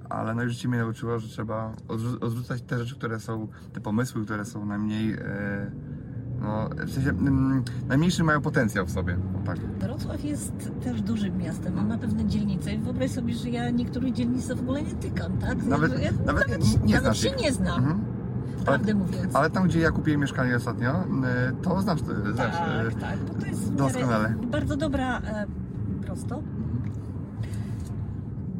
ale 0.09 0.35
no 0.35 0.43
i 0.43 0.49
życie 0.49 0.67
mnie 0.67 0.77
nauczyło, 0.79 1.19
że 1.19 1.27
trzeba 1.27 1.73
odrzu- 1.87 2.17
odrzucać 2.25 2.61
te 2.61 2.79
rzeczy, 2.79 2.95
które 2.95 3.19
są, 3.19 3.47
te 3.73 3.81
pomysły, 3.81 4.25
które 4.25 4.45
są 4.45 4.65
najmniej, 4.65 5.07
yy, 5.09 5.17
no 6.39 6.69
w 6.85 6.91
sensie 6.93 7.09
mm, 7.09 7.63
najmniejszy 7.87 8.23
mają 8.23 8.41
potencjał 8.41 8.85
w 8.85 8.91
sobie. 8.91 9.17
O, 9.43 9.45
tak. 9.45 9.59
Wrocław 9.59 10.23
jest 10.23 10.71
też 10.83 11.01
dużym 11.01 11.37
miastem, 11.37 11.73
ma 11.75 11.83
na 11.83 11.97
pewne 11.97 12.25
dzielnice 12.25 12.73
i 12.73 12.77
wyobraź 12.79 13.11
sobie, 13.11 13.33
że 13.33 13.49
ja 13.49 13.69
niektórych 13.69 14.13
dzielnic 14.13 14.47
w 14.47 14.59
ogóle 14.59 14.81
nie 14.81 14.93
tykam, 14.95 15.37
tak? 15.37 15.63
Nawet- 15.63 15.99
ja, 16.03 16.11
nawet 16.25 16.47
nie- 16.85 16.99
znasz 16.99 17.19
się 17.19 17.29
ich. 17.29 17.39
nie 17.41 17.51
znam, 17.53 17.79
Mhm. 17.79 17.99
prawdę 18.65 18.93
mówiąc. 18.93 19.35
Ale 19.35 19.49
tam, 19.49 19.63
gdzie 19.67 19.79
ja 19.79 19.91
kupiłem 19.91 20.21
mieszkanie 20.21 20.55
ostatnio, 20.55 20.91
yy, 21.49 21.55
to 21.61 21.81
znasz, 21.81 21.99
yy, 22.25 22.33
znasz 22.33 22.51
tak, 22.57 22.93
yy, 22.93 23.01
tak, 23.01 23.19
bo 23.19 23.33
to 23.33 23.45
jest 23.45 23.59
w 23.61 23.71
miarę 23.71 23.93
doskonale. 23.93 24.35
bardzo 24.51 24.77
dobra, 24.77 25.19
e, 25.21 25.45
prosto, 26.05 26.41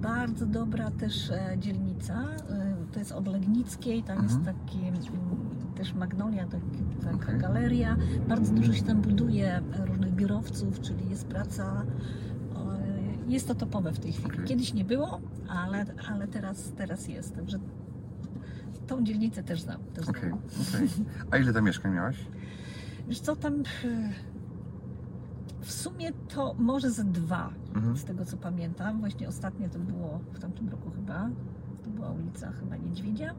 bardzo 0.06 0.46
dobra 0.46 0.92
też 0.92 1.30
e, 1.32 1.56
dzielnica, 1.60 2.14
e, 2.50 2.76
to 2.94 3.00
jest 3.00 3.12
od 3.12 3.28
Legnickiej, 3.28 4.04
tam 4.04 4.18
Mhm. 4.18 4.30
jest 4.46 4.60
taki 4.62 4.80
mm, 4.80 4.98
też 5.76 5.94
Magnolia, 5.94 6.46
tak, 6.48 6.60
taka 7.04 7.16
Okej. 7.16 7.40
galeria, 7.40 7.98
bardzo 8.28 8.54
dużo 8.54 8.74
się 8.74 8.84
tam 8.84 9.02
buduje 9.02 9.56
e, 9.56 9.86
różnych 9.86 10.14
biurowców, 10.14 10.82
czyli 10.82 11.10
jest 11.10 11.28
praca, 11.28 11.86
jest 13.28 13.48
to 13.48 13.56
topowe 13.56 13.92
w 13.92 14.00
tej 14.00 14.14
chwili. 14.14 14.34
Okej. 14.34 14.46
Kiedyś 14.46 14.74
nie 14.74 14.86
było, 14.86 15.22
ale, 15.48 15.86
ale 16.10 16.28
teraz, 16.28 16.72
teraz 16.78 17.08
jest, 17.08 17.36
także 17.36 17.60
tą 18.88 19.04
dzielnicę 19.04 19.44
też 19.44 19.62
znam. 19.62 19.84
Też 19.94 20.06
znam. 20.06 20.16
Okej. 20.18 20.32
A 21.32 21.38
ile 21.38 21.54
tam 21.54 21.66
mieszkań 21.66 21.94
miałaś? 21.94 22.18
Wiesz 23.08 23.20
co, 23.20 23.36
tam 23.36 23.64
w 25.66 25.72
sumie 25.72 26.12
to 26.14 26.56
może 26.60 26.92
ze 26.92 27.04
dwa, 27.04 27.50
Mhm. 27.76 27.98
z 27.98 28.04
tego 28.04 28.26
co 28.26 28.38
pamiętam. 28.38 29.00
Właśnie 29.00 29.28
ostatnie 29.28 29.70
to 29.70 29.80
było 29.80 30.20
w 30.34 30.40
tamtym 30.40 30.70
roku 30.70 30.92
chyba. 30.92 31.30
To 31.84 31.90
była 31.90 32.12
ulica 32.12 32.52
chyba 32.52 32.76
Niedźwiedzia. 32.78 33.34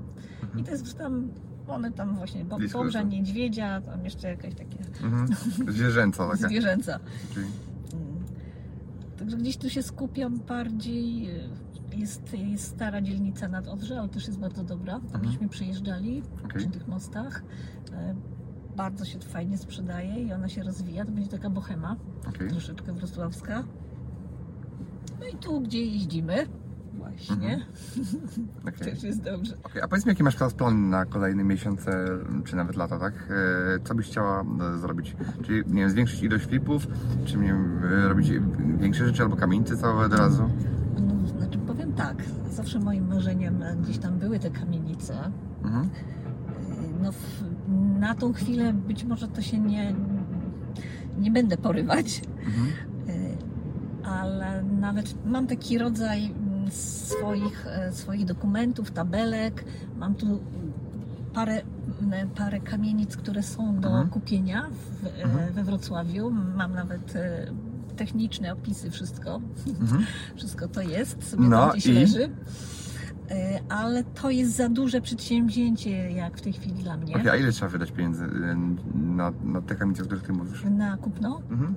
I 0.59 0.63
to 0.65 0.71
jest 0.71 0.99
tam, 0.99 1.29
one 1.69 1.93
tam 1.93 2.17
właśnie, 2.17 2.45
bo, 2.45 2.59
Bobrza. 2.73 3.03
Niedźwiedzia, 3.03 3.81
tam 3.81 4.05
jeszcze 4.05 4.29
jakaś 4.29 4.55
takie 4.55 4.79
Mhm. 5.05 5.29
Zwierzęca 5.69 6.29
taka. 6.29 6.49
zwierzęca. 6.49 6.99
Czyli, 7.35 7.47
Mm. 7.93 8.07
Także 9.19 9.37
gdzieś 9.37 9.57
tu 9.57 9.71
się 9.71 9.83
skupiam 9.83 10.39
bardziej. 10.39 11.31
e, 11.31 11.67
Jest, 11.97 12.33
jest 12.35 12.65
stara 12.69 13.01
dzielnica 13.03 13.49
nad 13.49 13.69
Odrze, 13.69 14.01
ale 14.01 14.09
też 14.09 14.27
jest 14.27 14.39
bardzo 14.39 14.65
dobra. 14.65 15.01
Tam 15.13 15.21
Mhm. 15.25 15.49
przyjeżdżali 15.49 16.23
Okej. 16.45 16.61
przy 16.61 16.71
tych 16.71 16.89
mostach. 16.89 17.43
Bardzo 18.77 19.05
się 19.05 19.19
to 19.19 19.29
fajnie 19.29 19.59
sprzedaje 19.59 20.23
i 20.23 20.33
ona 20.33 20.49
się 20.49 20.63
rozwija. 20.63 21.05
To 21.05 21.11
będzie 21.13 21.31
taka 21.31 21.51
bohema, 21.51 21.97
okej. 22.29 22.49
troszeczkę 22.51 22.93
wrocławska. 22.93 23.63
No 25.21 25.27
i 25.27 25.37
tu, 25.37 25.61
gdzie 25.61 25.85
jeździmy, 25.87 26.35
właśnie, 26.95 27.35
Mhm. 27.37 27.61
okej. 28.69 28.93
też 28.93 29.03
jest 29.03 29.23
dobrze. 29.23 29.55
Okej, 29.63 29.83
A 29.83 29.89
powiedz 29.89 30.07
mi, 30.07 30.11
jaki 30.11 30.23
masz 30.23 30.35
teraz 30.37 30.55
plan 30.55 30.91
na 30.91 31.05
kolejne 31.07 31.45
miesiące, 31.45 32.05
czy 32.45 32.57
nawet 32.57 32.77
lata, 32.77 32.99
tak? 32.99 33.15
E, 33.31 33.79
Co 33.85 33.95
byś 33.95 34.07
chciała 34.07 34.45
e, 34.75 34.79
zrobić? 34.79 35.17
Czyli, 35.45 35.59
nie 35.67 35.81
wiem, 35.81 35.91
zwiększyć 35.91 36.23
ilość 36.23 36.45
flipów, 36.47 36.87
czy, 37.25 37.37
nie 37.39 37.47
wiem, 37.49 37.81
e, 37.85 38.09
robić 38.09 38.31
większe 38.79 39.07
rzeczy, 39.07 39.23
albo 39.23 39.37
kamienice 39.37 39.77
całe 39.77 40.07
od 40.07 40.15
razu? 40.15 40.51
No, 41.01 41.29
znaczy 41.29 41.59
powiem 41.59 41.93
tak, 41.93 42.23
zawsze 42.51 42.79
moim 42.79 43.09
marzeniem 43.09 43.65
gdzieś 43.83 43.99
tam 43.99 44.19
były 44.19 44.39
te 44.39 44.51
kamienice. 44.51 45.15
Mhm. 45.65 45.89
No, 47.03 47.13
w, 47.13 47.43
na 47.99 48.15
tą 48.15 48.33
chwilę 48.33 48.73
być 48.73 49.05
może 49.05 49.29
to 49.29 49.43
się 49.43 49.59
nie, 49.59 49.95
nie 51.19 51.31
będę 51.31 51.57
porywać, 51.57 52.23
Mhm. 52.47 52.67
y, 53.09 53.37
ale 54.09 54.63
nawet 54.63 55.27
mam 55.27 55.47
taki 55.47 55.79
rodzaj 55.79 56.25
mm, 56.27 56.71
swoich, 56.71 57.67
e, 57.67 57.93
swoich 57.93 58.25
dokumentów, 58.25 58.91
tabelek. 58.91 59.65
Mam 59.99 60.15
tu 60.15 60.41
parę, 61.35 61.63
m, 62.03 62.31
parę 62.37 62.61
kamienic, 62.61 63.17
które 63.17 63.43
są 63.43 63.81
do 63.81 63.89
Mhm. 63.89 64.09
kupienia 64.09 64.67
w, 65.03 65.07
e, 65.07 65.23
Mhm. 65.25 65.53
we 65.53 65.65
Wrocławiu. 65.65 66.31
Mam 66.31 66.75
nawet 66.75 67.17
e, 67.17 67.47
techniczne 67.97 68.53
opisy, 68.53 68.91
wszystko. 68.91 69.41
Mhm. 69.81 70.05
Wszystko 70.37 70.69
to 70.69 70.81
jest, 70.81 71.31
sobie 71.31 71.49
No 71.49 71.71
gdzieś 71.71 71.87
i? 71.87 71.93
leży. 71.93 72.29
E, 73.31 73.61
Ale 73.69 74.05
to 74.05 74.31
jest 74.31 74.57
za 74.57 74.69
duże 74.69 75.01
przedsięwzięcie, 75.01 76.11
jak 76.11 76.39
w 76.39 76.41
tej 76.41 76.53
chwili 76.53 76.83
dla 76.83 76.97
mnie. 76.97 77.15
Okej, 77.17 77.29
a 77.29 77.37
ile 77.37 77.53
trzeba 77.53 77.71
wydać 77.71 77.93
pieniędzy 77.93 78.25
e, 78.25 78.57
na, 78.95 79.33
na 79.45 79.63
te 79.63 79.75
kamienice, 79.75 80.03
o 80.03 80.07
których 80.07 80.25
ty 80.25 80.33
mówisz? 80.33 80.65
Na 80.71 80.97
kupno. 80.97 81.41
Mhm. 81.51 81.75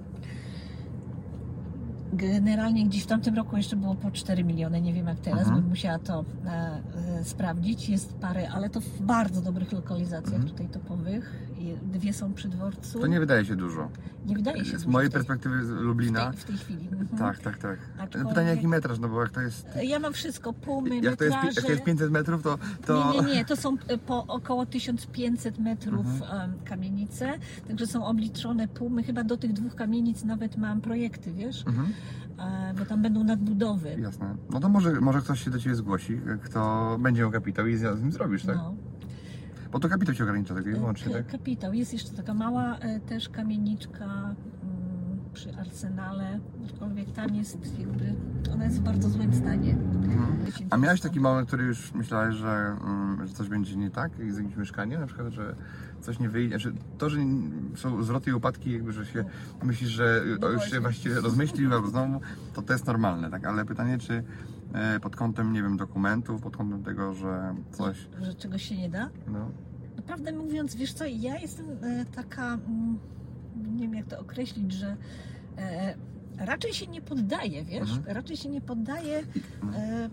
Generalnie 2.14 2.86
gdzieś 2.86 3.04
w 3.04 3.08
tamtym 3.08 3.36
roku 3.36 3.58
jeszcze 3.58 3.76
było 3.76 3.96
po 3.96 4.12
4 4.12 4.44
miliony, 4.44 4.82
nie 4.82 4.94
wiem 4.94 5.08
jak 5.08 5.20
teraz, 5.20 5.40
Mhm. 5.40 5.60
bym 5.62 5.70
musiała 5.70 6.00
to 6.00 6.26
e, 6.46 6.82
e, 7.20 7.24
sprawdzić. 7.24 7.90
Jest 7.90 8.14
parę, 8.14 8.50
ale 8.50 8.70
to 8.70 8.82
w 8.82 9.02
bardzo 9.02 9.42
dobrych 9.42 9.72
lokalizacjach 9.72 10.34
Mhm. 10.34 10.50
tutaj 10.52 10.68
topowych. 10.68 11.36
Dwie 11.78 12.14
są 12.14 12.34
przy 12.34 12.48
dworcu. 12.48 13.00
To 13.00 13.08
nie 13.08 13.20
wydaje 13.20 13.46
się 13.46 13.56
dużo. 13.56 13.90
Nie 14.26 14.36
wydaje 14.36 14.66
się 14.66 14.72
Z 14.78 14.84
dużo 14.84 14.90
mojej 14.92 15.10
w 15.10 15.14
perspektywy 15.14 15.66
z 15.66 15.70
w 15.70 15.74
Lublina. 15.74 16.32
tej, 16.32 16.40
w 16.40 16.44
tej 16.44 16.58
chwili. 16.58 16.88
Mhm. 16.92 17.08
Tak, 17.20 17.40
tak, 17.40 17.58
tak. 17.58 17.80
Aczkolwiek- 18.00 18.28
Pytanie 18.30 18.50
jaki 18.50 18.68
metraż, 18.68 19.00
no 19.00 19.10
bo 19.10 19.22
jak 19.22 19.32
to 19.32 19.42
jest. 19.42 19.68
Ja 19.84 20.00
mam 20.00 20.14
wszystko, 20.14 20.54
pumy, 20.54 20.96
Jak 21.00 21.16
to 21.16 21.24
jest, 21.24 21.36
metraże. 21.36 21.56
jak 21.56 21.66
to 21.66 21.72
jest 21.72 21.84
500 21.84 22.12
metrów, 22.12 22.44
to. 22.44 22.58
to... 22.86 23.12
Nie, 23.14 23.20
nie, 23.22 23.36
nie, 23.36 23.46
to 23.46 23.56
są 23.56 23.78
e, 23.88 23.98
po 23.98 24.26
około 24.28 24.66
1500 24.66 25.60
metrów 25.60 26.06
Mhm. 26.06 26.52
kamienice, 26.66 27.34
także 27.68 27.88
są 27.88 28.06
obliczone 28.06 28.68
pumy. 28.68 29.04
Chyba 29.04 29.24
do 29.24 29.38
tych 29.38 29.54
dwóch 29.54 29.76
kamienic 29.76 30.24
nawet 30.24 30.58
mam 30.58 30.82
projekty, 30.82 31.32
wiesz, 31.34 31.68
Mhm. 31.68 31.88
e, 32.40 32.74
bo 32.80 32.86
tam 32.86 33.02
będą 33.02 33.24
nadbudowy. 33.24 33.96
Jasne. 34.00 34.36
No 34.50 34.60
to 34.60 34.70
może, 34.70 34.92
może 35.02 35.22
ktoś 35.22 35.44
się 35.44 35.52
do 35.52 35.60
Ciebie 35.60 35.76
zgłosi, 35.76 36.22
kto 36.44 36.98
będzie 37.02 37.22
miał 37.22 37.32
kapitał 37.32 37.68
i 37.68 37.78
z 37.78 37.98
z 37.98 38.02
nim 38.02 38.12
zrobisz, 38.12 38.46
tak? 38.46 38.56
No. 38.56 38.76
Bo 39.72 39.80
to 39.80 39.90
kapitał 39.90 40.16
się 40.16 40.24
ogranicza 40.24 40.56
tego 40.56 40.70
i 40.70 40.74
wyłącznie, 40.74 41.12
K- 41.12 41.18
tak? 41.18 41.28
Kapitał. 41.28 41.74
Jest 41.74 41.94
jeszcze 41.94 42.12
taka 42.12 42.34
mała 42.34 42.78
e, 42.78 43.00
też 43.00 43.30
kamieniczka 43.30 44.06
mm, 44.06 44.36
przy 45.34 45.56
Arsenale, 45.58 46.40
aczkolwiek 46.66 47.12
tam 47.12 47.36
jest 47.36 47.80
jakby, 47.80 48.16
ona 48.54 48.66
jest 48.66 48.80
w 48.80 48.84
bardzo 48.84 49.10
złym 49.10 49.34
stanie. 49.34 49.72
Mhm. 49.72 50.46
10 50.46 50.68
A 50.74 50.78
miałeś 50.78 51.02
taki 51.02 51.20
moment, 51.20 51.48
który 51.48 51.64
już 51.64 51.94
myślałeś, 51.94 52.36
że, 52.36 52.78
mm, 52.82 53.28
że 53.28 53.34
coś 53.34 53.50
będzie 53.50 53.76
nie 53.76 53.90
tak 53.92 54.12
z 54.30 54.38
jakimś 54.38 54.56
mieszkaniem? 54.56 55.02
Na 55.02 55.08
przykład, 55.08 55.34
że 55.34 55.56
coś 56.02 56.20
nie 56.20 56.30
wyjdzie? 56.30 56.60
Znaczy, 56.60 56.78
to, 56.98 57.10
że 57.10 57.20
są 57.76 58.04
zwroty 58.04 58.30
i 58.30 58.34
upadki, 58.34 58.72
jakby, 58.72 58.92
że 58.92 59.06
się 59.06 59.26
myślisz, 59.64 59.90
że 59.90 60.24
No 60.42 60.50
już 60.50 60.64
się 60.72 60.80
właściwie 60.80 61.16
rozmyślił 61.16 61.74
albo 61.74 61.88
znowu, 61.88 62.22
to 62.54 62.62
to 62.62 62.74
jest 62.74 62.88
normalne, 62.88 63.32
tak? 63.32 63.46
Ale 63.46 63.66
pytanie, 63.66 63.98
czy 63.98 64.14
e, 64.14 64.24
pod 65.02 65.16
kątem, 65.16 65.54
nie 65.54 65.62
wiem, 65.62 65.78
dokumentów, 65.78 66.42
pod 66.42 66.58
kątem 66.58 66.84
tego, 66.84 67.14
że 67.14 67.56
coś, 67.72 67.98
Że 68.22 68.34
czegoś 68.34 68.64
się 68.64 68.78
nie 68.78 68.90
da? 68.90 69.10
no... 69.28 69.52
Naprawdę 69.98 70.32
mówiąc, 70.34 70.76
wiesz 70.76 70.94
co, 70.94 71.06
ja 71.06 71.38
jestem 71.40 71.66
e, 71.82 72.06
taka, 72.06 72.54
mm, 72.54 73.00
nie 73.76 73.80
wiem 73.82 73.94
jak 73.96 74.06
to 74.06 74.20
określić, 74.20 74.72
że 74.74 74.98
e, 75.58 75.96
raczej 76.38 76.74
się 76.74 76.88
nie 76.88 77.02
poddaję, 77.02 77.64
wiesz? 77.66 77.90
Mhm. 77.98 78.16
Raczej 78.16 78.38
się 78.38 78.50
nie 78.50 78.62
poddaję. 78.62 79.24
E, 79.76 80.10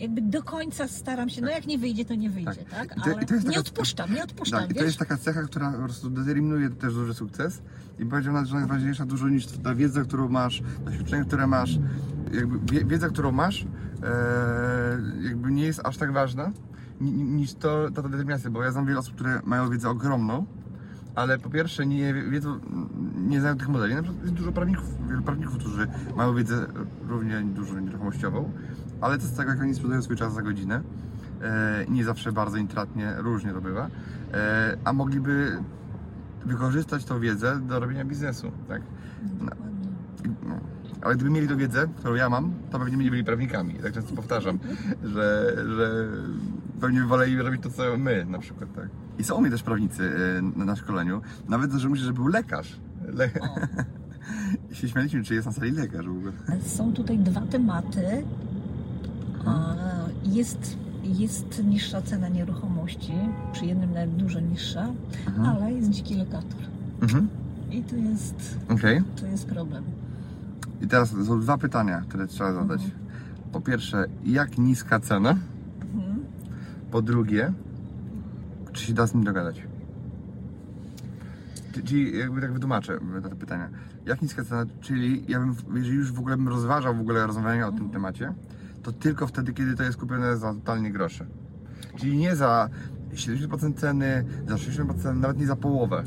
jakby 0.00 0.22
do 0.22 0.42
końca 0.42 0.88
staram 0.88 1.28
się, 1.28 1.42
no 1.42 1.50
jak 1.50 1.66
nie 1.66 1.78
wyjdzie, 1.78 2.04
to 2.04 2.14
nie 2.14 2.30
wyjdzie, 2.30 2.64
tak? 2.70 2.94
To- 2.94 3.00
Ale 3.04 3.14
jest 3.14 3.32
nie 3.32 3.38
taka- 3.42 3.60
odpuszczam, 3.60 4.14
nie 4.14 4.24
odpuszczam, 4.24 4.60
Tak, 4.60 4.70
i 4.70 4.74
to 4.74 4.84
jest 4.84 4.98
taka 4.98 5.16
cecha, 5.16 5.42
która 5.42 5.72
po 5.72 5.78
prostu 5.78 6.10
determinuje 6.10 6.70
też 6.70 6.94
duży 6.94 7.14
sukces 7.14 7.62
i 7.98 8.06
powiedział 8.06 8.32
nawet, 8.32 8.48
że 8.48 8.54
najważniejsza 8.56 9.06
dużo 9.06 9.28
niż 9.28 9.46
ta 9.46 9.74
wiedza, 9.74 10.02
którą 10.04 10.28
masz, 10.28 10.62
doświadczenie, 10.84 11.24
które 11.24 11.46
masz, 11.46 11.78
jakby 12.32 12.58
wie- 12.72 12.84
wiedza, 12.84 13.08
którą 13.08 13.32
masz, 13.32 13.64
e, 13.64 13.66
jakby 15.22 15.50
nie 15.52 15.64
jest 15.66 15.80
aż 15.84 15.96
tak 15.96 16.12
ważna 16.12 16.50
ni- 17.00 17.12
ni- 17.12 17.24
niż 17.24 17.54
to, 17.54 17.90
ta, 17.94 18.02
determinacja, 18.02 18.50
bo 18.50 18.62
ja 18.62 18.70
znam 18.72 18.86
wiele 18.86 18.98
osób, 18.98 19.14
które 19.14 19.40
mają 19.44 19.70
wiedzę 19.70 19.90
ogromną, 19.90 20.46
ale 21.14 21.38
po 21.38 21.50
pierwsze 21.50 21.86
nie 21.86 22.14
wiedzą, 22.14 22.60
nie 23.28 23.40
znają 23.40 23.56
tych 23.56 23.68
modeli. 23.68 23.94
Na 23.94 24.02
przykład 24.02 24.22
jest 24.22 24.34
dużo 24.34 24.52
prawników, 24.52 25.08
wielu 25.08 25.22
prawników, 25.22 25.58
którzy 25.58 25.86
mają 26.16 26.34
wiedzę 26.34 26.66
równie 27.08 27.40
dużo 27.42 27.80
nieruchomościową, 27.80 28.52
ale 29.00 29.18
co 29.18 29.26
z 29.26 29.32
tego, 29.32 29.50
jak 29.50 29.60
oni 29.60 29.74
sprzedają 29.74 30.02
swój 30.02 30.16
czas 30.16 30.34
za 30.34 30.42
godzinę, 30.42 30.80
e, 31.42 31.84
nie 31.88 32.04
zawsze 32.04 32.32
bardzo 32.32 32.56
intratnie, 32.56 33.14
różnie 33.18 33.52
to 33.52 33.60
bywa, 33.60 33.88
e, 34.34 34.76
a 34.84 34.92
mogliby 34.92 35.58
wykorzystać 36.46 37.04
tą 37.04 37.20
wiedzę 37.20 37.60
do 37.60 37.80
robienia 37.80 38.04
biznesu, 38.04 38.52
tak? 38.68 38.82
No. 39.40 39.50
No. 40.48 40.60
Ale 41.02 41.14
gdyby 41.14 41.30
mieli 41.30 41.48
tą 41.48 41.56
wiedzę, 41.56 41.88
którą 41.96 42.14
ja 42.14 42.28
mam, 42.28 42.52
to 42.70 42.78
pewnie 42.78 42.96
nie 43.04 43.10
byli 43.10 43.24
prawnikami. 43.24 43.74
Tak 43.74 43.92
często 43.92 44.14
powtarzam, 44.14 44.58
że, 45.04 45.54
że 45.76 46.06
pewnie 46.80 47.02
woleli 47.02 47.36
robić 47.42 47.62
to, 47.62 47.70
co 47.70 47.82
my 47.98 48.24
na 48.28 48.38
przykład, 48.38 48.74
tak. 48.74 48.88
I 49.18 49.24
są 49.24 49.34
u 49.34 49.40
mnie 49.40 49.50
też 49.50 49.62
prawnicy 49.62 50.10
e, 50.38 50.42
na, 50.58 50.64
na 50.64 50.76
szkoleniu. 50.76 51.20
Nawet 51.48 51.84
mi 51.84 51.98
się, 51.98 52.04
że 52.04 52.12
był 52.12 52.26
lekarz. 52.26 52.76
Le... 53.06 53.30
I 54.70 54.74
się 54.76 54.88
śmialiśmy, 54.88 55.24
czy 55.24 55.34
jest 55.34 55.46
na 55.46 55.52
sali 55.52 55.70
lekarz 55.70 56.06
w 56.06 56.10
ogóle. 56.10 56.32
Są 56.66 56.92
tutaj 56.92 57.18
dwa 57.18 57.40
tematy. 57.40 58.24
Jest, 60.24 60.76
jest 61.04 61.64
niższa 61.64 62.02
cena 62.02 62.28
nieruchomości, 62.28 63.12
przy 63.52 63.66
jednym 63.66 63.92
nawet 63.92 64.16
dużo 64.16 64.40
niższa, 64.40 64.86
Mhm. 65.26 65.46
ale 65.56 65.72
jest 65.72 65.90
dziki 65.90 66.14
lokator. 66.14 66.60
Mhm. 67.02 67.28
I 67.70 67.82
to 67.82 67.96
jest, 67.96 68.58
Okej. 68.68 69.02
to 69.20 69.26
jest 69.26 69.46
problem. 69.46 69.84
I 70.80 70.86
teraz 70.86 71.10
są 71.26 71.40
dwa 71.40 71.58
pytania, 71.58 72.02
które 72.08 72.26
trzeba 72.26 72.52
zadać. 72.52 72.82
Mhm. 72.84 73.00
Po 73.52 73.60
pierwsze, 73.60 74.04
jak 74.24 74.58
niska 74.58 75.00
cena? 75.00 75.30
Mhm. 75.94 76.20
Po 76.90 77.02
drugie, 77.02 77.52
czy 78.72 78.84
się 78.84 78.92
da 78.94 79.06
z 79.06 79.14
nim 79.14 79.24
dogadać? 79.24 79.62
Czy- 81.72 81.82
Czyli 81.82 82.18
jakby 82.18 82.40
tak 82.40 82.52
wytłumaczę 82.52 82.98
na 83.22 83.28
te 83.28 83.36
pytania. 83.36 83.68
Jak 84.06 84.22
niska 84.22 84.44
cena, 84.44 84.64
czyli 84.80 85.24
ja 85.28 85.40
bym, 85.40 85.54
jeżeli 85.74 85.96
już 85.96 86.12
w 86.12 86.18
ogóle 86.18 86.36
bym 86.36 86.48
rozważał 86.48 86.94
w 86.96 87.00
ogóle 87.00 87.26
rozmawianie 87.26 87.66
o 87.66 87.72
tym 87.72 87.90
temacie, 87.90 88.32
to 88.82 88.92
tylko 88.92 89.26
wtedy, 89.26 89.52
kiedy 89.52 89.76
to 89.76 89.82
jest 89.82 89.98
kupione 89.98 90.36
za 90.36 90.54
totalnie 90.54 90.92
grosze. 90.92 91.26
Czyli 91.96 92.16
nie 92.16 92.36
za 92.36 92.68
70% 93.14 93.74
ceny, 93.74 94.24
za 94.48 94.54
60%, 94.56 95.20
nawet 95.20 95.38
nie 95.38 95.46
za 95.46 95.56
połowę. 95.56 96.04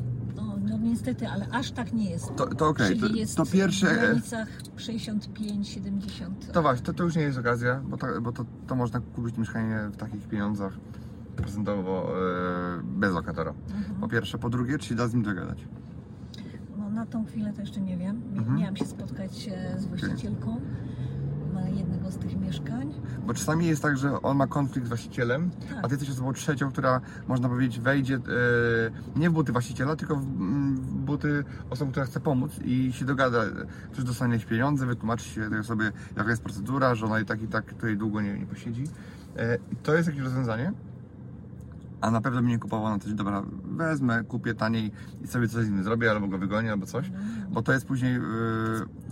Niestety, 0.84 1.28
ale 1.28 1.48
aż 1.52 1.72
tak 1.72 1.94
nie 1.94 2.10
jest. 2.10 2.36
To, 2.36 2.48
to 2.48 2.68
okej, 2.68 2.88
Czyli 2.88 3.00
to, 3.00 3.08
jest 3.08 3.38
to 3.38 3.46
w 3.46 3.52
pierwsze... 3.52 3.96
granicach 3.96 4.48
65-70. 4.78 6.52
To 6.54 6.62
właśnie, 6.62 6.86
to, 6.86 6.94
to 6.94 7.04
już 7.04 7.16
nie 7.16 7.22
jest 7.22 7.38
okazja, 7.38 7.82
bo, 7.86 7.98
to, 7.98 8.22
bo 8.22 8.32
to, 8.32 8.46
to 8.68 8.76
można 8.76 9.00
kupić 9.00 9.38
mieszkanie 9.38 9.80
w 9.92 9.98
takich 9.98 10.28
pieniądzach 10.28 10.74
procentowo 11.36 12.14
e, 12.80 12.84
bez 12.84 13.14
lokatora. 13.14 13.54
Mhm. 13.76 13.96
Po 14.02 14.08
pierwsze. 14.08 14.38
Po 14.38 14.50
drugie, 14.50 14.78
czy 14.78 14.88
się 14.88 14.96
da 14.96 15.08
z 15.08 15.14
nim 15.14 15.24
dogadać? 15.24 15.68
No, 16.78 16.90
na 16.90 17.06
tą 17.06 17.26
chwilę 17.26 17.54
to 17.54 17.62
jeszcze 17.62 17.82
nie 17.82 17.98
wiem. 17.98 18.22
Mhm. 18.36 18.58
Miałam 18.58 18.78
się 18.78 18.86
spotkać 18.86 19.50
e, 19.52 19.80
z 19.80 19.86
właścicielką 19.86 20.62
e, 21.58 21.72
jednego 21.72 22.12
z 22.12 22.18
tych 22.18 22.40
mieszkań. 22.40 22.94
Bo 23.26 23.34
czasami 23.34 23.66
jest 23.66 23.82
tak, 23.82 23.98
że 23.98 24.22
on 24.22 24.38
ma 24.38 24.48
konflikt 24.48 24.86
z 24.86 24.90
właścicielem, 24.90 25.50
Tak. 25.70 25.78
a 25.84 25.88
ty 25.88 25.94
jesteś 25.94 26.10
osobą 26.10 26.34
trzecią, 26.34 26.72
która 26.72 27.02
można 27.28 27.50
powiedzieć 27.50 27.80
wejdzie 27.80 28.16
e, 28.16 28.20
nie 29.20 29.30
w 29.30 29.34
buty 29.34 29.52
właściciela, 29.52 29.96
tylko 29.96 30.16
w, 30.16 30.26
w 30.26 30.96
buty 30.96 31.44
osoby, 31.70 31.92
która 31.92 32.06
chce 32.06 32.20
pomóc 32.20 32.52
i 32.66 32.94
się 32.94 33.06
dogada, 33.06 33.40
ktoś 33.92 34.04
dostanie 34.06 34.40
pieniądze, 34.40 34.86
wytłumaczy 34.86 35.30
się 35.30 35.50
tej 35.50 35.60
osobie, 35.60 35.92
jaka 36.18 36.30
jest 36.30 36.44
procedura, 36.44 36.96
że 36.96 37.06
ona 37.06 37.20
i 37.20 37.26
tak 37.26 37.42
i 37.42 37.48
tak 37.48 37.66
tutaj 37.66 37.98
długo 37.98 38.22
nie, 38.22 38.40
nie 38.40 38.46
posiedzi. 38.46 38.84
E, 39.38 39.58
to 39.84 39.96
jest 39.96 40.08
jakieś 40.08 40.24
rozwiązanie. 40.24 40.74
A 42.02 42.12
na 42.12 42.22
pewno 42.22 42.42
bym 42.42 42.50
nie 42.50 42.60
kupował 42.60 42.90
na 42.90 43.00
coś, 43.00 43.14
dobra, 43.14 43.44
wezmę, 43.64 44.24
kupię 44.24 44.54
taniej 44.54 44.92
i 45.24 45.28
sobie 45.28 45.48
coś 45.48 45.66
z 45.66 45.70
nim 45.70 45.84
zrobię, 45.84 46.12
albo 46.12 46.28
go 46.28 46.38
wygonię, 46.38 46.72
albo 46.72 46.86
coś, 46.86 47.12
bo 47.52 47.62
to 47.62 47.74
jest 47.74 47.86
później 47.86 48.16
e, 48.16 48.22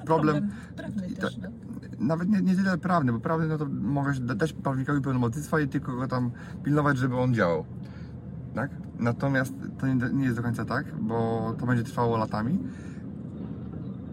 problem 0.06 0.50
prawny 0.76 1.10
też. 1.10 1.36
tak- 1.36 1.52
No. 2.00 2.06
nawet 2.08 2.30
nie, 2.30 2.42
nie 2.42 2.56
tyle 2.56 2.78
prawny, 2.78 3.12
bo 3.14 3.20
prawny 3.20 3.48
no 3.48 3.58
to 3.58 3.66
mogę 3.82 4.14
da- 4.14 4.36
dać 4.36 4.54
prawnikowi 4.54 5.02
pełnomocnictwa 5.02 5.60
i 5.60 5.68
tylko 5.68 5.96
go 5.96 6.08
tam 6.08 6.32
pilnować, 6.64 6.98
żeby 6.98 7.18
on 7.18 7.34
działał. 7.34 7.66
Tak? 8.56 8.72
Natomiast 9.00 9.54
to 9.80 9.88
nie, 9.88 9.96
nie 10.14 10.24
jest 10.26 10.38
do 10.38 10.44
końca 10.44 10.66
tak, 10.66 10.86
bo 11.02 11.56
to 11.60 11.66
będzie 11.66 11.84
trwało 11.84 12.18
latami. 12.18 12.60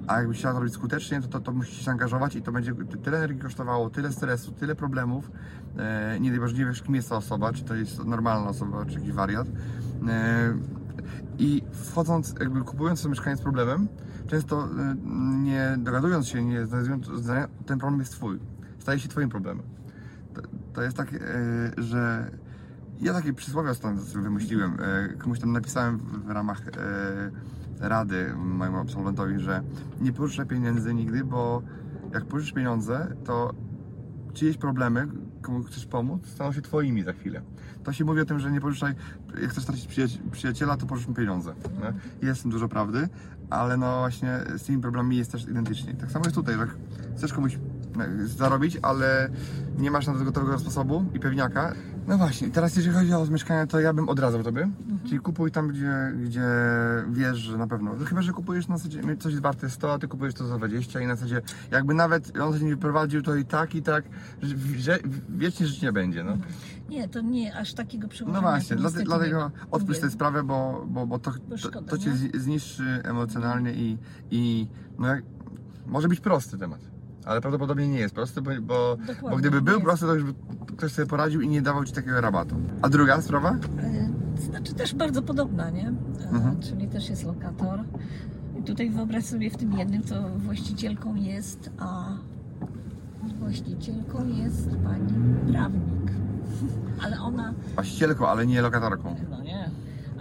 A 0.07 0.19
jakbyś 0.19 0.39
chciał 0.39 0.53
to 0.53 0.59
robić 0.59 0.75
skutecznie, 0.75 1.21
to, 1.21 1.29
to, 1.29 1.41
to 1.41 1.53
musisz 1.53 1.85
się 1.85 1.91
angażować 1.91 2.37
i 2.37 2.43
to 2.43 2.53
będzie 2.53 2.75
tyle 3.03 3.17
energii 3.19 3.41
kosztowało, 3.43 3.91
tyle 3.91 4.13
stresu, 4.13 4.53
tyle 4.53 4.75
problemów. 4.75 5.31
E, 5.79 6.21
nie 6.21 6.31
nie 6.31 6.41
wiesz, 6.67 6.83
kim 6.83 6.95
jest 6.95 7.09
ta 7.09 7.17
osoba, 7.17 7.53
czy 7.53 7.65
to 7.65 7.75
jest 7.75 8.05
normalna 8.05 8.49
osoba, 8.51 8.85
czy 8.87 8.95
jakiś 8.95 9.13
wariat. 9.13 9.47
E, 10.09 10.53
I 11.39 11.63
wchodząc, 11.73 12.35
jakby 12.41 12.61
kupując 12.61 13.03
to 13.03 13.09
mieszkanie 13.09 13.37
z 13.37 13.41
problemem, 13.41 13.89
często 14.27 14.65
e, 14.65 14.97
nie 15.43 15.77
dogadując 15.79 16.29
się, 16.29 16.45
nie 16.45 16.67
znajdując 16.67 17.07
zdania, 17.07 17.49
ten 17.67 17.79
problem 17.79 18.01
jest 18.01 18.13
twój. 18.13 18.39
Staje 18.79 19.01
się 19.01 19.09
twoim 19.09 19.29
problemem. 19.29 19.67
To, 20.35 20.43
to 20.73 20.83
jest 20.83 20.97
tak, 20.97 21.11
że 21.77 22.31
ja 23.01 23.13
takie 23.13 23.33
przysłowie 23.33 23.71
ostatnio 23.71 24.03
sobie 24.03 24.25
wymyśliłem. 24.25 24.77
E, 24.81 25.09
komuś 25.19 25.41
tam 25.41 25.53
napisałem 25.53 25.99
w, 25.99 26.31
ramach 26.31 26.63
rady 27.81 28.35
mojemu 28.37 28.79
absolwentowi, 28.79 29.39
że 29.39 29.63
nie 30.01 30.13
pożyczaj 30.13 30.47
pieniędzy 30.47 30.95
nigdy, 30.95 31.25
bo 31.25 31.63
jak 32.13 32.25
pożyczysz 32.25 32.53
pieniądze, 32.53 33.17
to 33.25 33.55
czyjeś 34.39 34.57
problemy, 34.57 35.09
komu 35.43 35.63
chcesz 35.63 35.87
pomóc, 35.87 36.27
staną 36.27 36.53
się 36.53 36.63
twoimi 36.63 37.03
za 37.03 37.13
chwilę. 37.13 37.43
To 37.85 37.93
się 37.93 38.05
mówi 38.05 38.21
o 38.21 38.25
tym, 38.25 38.41
że 38.41 38.53
nie 38.53 38.61
pożyczaj, 38.61 38.95
jak 39.43 39.51
chcesz 39.51 39.65
stracić 39.65 39.89
przyjaci- 39.89 40.31
przyjaciela, 40.31 40.77
to 40.77 40.87
mu 41.09 41.15
pieniądze. 41.15 41.55
Nie? 41.81 42.29
Jest 42.29 42.43
tym 42.43 42.51
dużo 42.51 42.69
prawdy, 42.69 43.09
ale 43.51 43.77
no 43.77 43.99
właśnie 43.99 44.41
z 44.57 44.63
tymi 44.63 44.83
problemami 44.83 45.17
jest 45.17 45.33
też 45.33 45.49
identycznie. 45.49 45.95
Tak 45.95 46.11
samo 46.11 46.25
jest 46.25 46.35
tutaj, 46.35 46.55
że 46.55 46.67
chcesz 47.17 47.33
komuś 47.33 47.59
zarobić, 48.25 48.79
ale 48.83 49.31
nie 49.79 49.91
masz 49.91 50.07
na 50.07 50.15
to 50.15 50.25
gotowego 50.25 50.59
sposobu 50.59 51.05
i 51.15 51.21
pewniaka. 51.21 51.75
No 52.09 52.19
właśnie, 52.19 52.51
teraz 52.51 52.77
jeżeli 52.77 52.97
chodzi 52.97 53.13
o 53.15 53.27
mieszkania, 53.27 53.67
to 53.67 53.81
ja 53.81 53.93
bym 53.93 54.09
odradzał 54.09 54.43
tobie. 54.43 54.69
Czyli 55.05 55.21
kupuj 55.21 55.51
tam, 55.51 55.69
gdzie, 55.69 56.13
gdzie 56.25 56.45
wiesz, 57.11 57.39
że 57.39 57.59
na 57.59 57.67
pewno. 57.67 57.95
No 57.99 58.05
chyba, 58.05 58.23
że 58.23 58.33
kupujesz 58.33 58.69
na 58.69 58.77
zasadzie, 58.77 59.17
coś 59.17 59.37
warte 59.37 59.71
100, 59.71 59.93
a 59.93 59.99
ty 59.99 60.09
kupujesz 60.09 60.35
to 60.35 60.47
za 60.47 60.57
20 60.59 61.01
i 61.01 61.07
na 61.07 61.15
zasadzie, 61.17 61.43
jakby 61.71 61.95
nawet 61.95 62.39
on 62.41 62.59
się 62.59 62.65
nie 62.65 62.71
wyprowadził, 62.71 63.23
to 63.23 63.35
i 63.37 63.45
tak, 63.45 63.75
i 63.75 63.83
tak, 63.83 64.05
że, 64.43 64.55
że 64.79 64.99
wiecznie 65.29 65.67
żyć 65.67 65.83
nie 65.83 65.93
będzie, 65.93 66.25
no. 66.25 66.37
Nie, 66.89 67.09
to 67.09 67.21
nie 67.21 67.57
aż 67.57 67.75
takiego 67.75 68.09
przełożenia. 68.09 68.43
No 68.43 68.49
właśnie, 68.51 68.77
to 68.77 68.83
niestety 68.83 69.05
dlatego 69.05 69.51
odpuść 69.71 70.01
tę 70.01 70.11
sprawę, 70.11 70.43
bo, 70.43 70.87
bo, 70.89 71.07
bo 71.07 71.19
to, 71.19 71.31
Bo 71.31 71.39
to, 71.51 71.59
szkoda, 71.59 71.91
to 71.91 71.99
cię 71.99 72.11
nie? 72.11 72.17
zi- 72.17 72.31
zniszczy 72.35 73.01
emocjonalnie 73.05 73.73
i, 73.75 73.99
i 74.31 74.69
no 74.99 75.07
jak, 75.09 75.23
może 75.87 76.09
być 76.09 76.21
prosty 76.21 76.59
temat. 76.59 76.81
Ale 77.29 77.41
prawdopodobnie 77.41 77.89
nie 77.89 77.99
jest 77.99 78.15
prosty, 78.15 78.43
bo, 78.43 78.51
bo, 78.63 78.97
bo 79.23 79.37
gdyby 79.37 79.63
był 79.63 79.81
prosty, 79.81 80.07
to 80.07 80.15
już 80.15 80.25
by 80.25 80.33
ktoś 80.77 80.93
sobie 80.93 81.07
poradził 81.09 81.41
i 81.41 81.49
nie 81.49 81.63
dawał 81.63 81.85
ci 81.85 81.93
takiego 81.93 82.21
rabatu. 82.21 82.57
A 82.83 82.89
druga 82.89 83.23
sprawa? 83.23 83.57
E, 83.83 84.09
Znaczy 84.43 84.75
też 84.75 84.95
bardzo 84.95 85.23
podobna, 85.23 85.71
nie? 85.71 85.89
E, 85.89 86.29
Mhm. 86.33 86.61
Czyli 86.61 86.89
też 86.89 87.09
jest 87.11 87.25
lokator. 87.25 87.81
I 88.59 88.63
tutaj 88.63 88.91
wyobraź 88.91 89.25
sobie 89.25 89.51
w 89.51 89.57
tym 89.57 89.73
jednym, 89.73 90.03
to 90.03 90.29
właścicielką 90.39 91.15
jest 91.15 91.71
a 91.79 92.09
Właścicielką 93.39 94.27
jest 94.27 94.69
pani 94.85 95.13
prawnik. 95.53 96.13
Ale 97.05 97.21
ona, 97.21 97.55
Właścicielką, 97.75 98.27
ale 98.29 98.47
nie 98.47 98.63
lokatorką. 98.63 99.17
no 99.31 99.38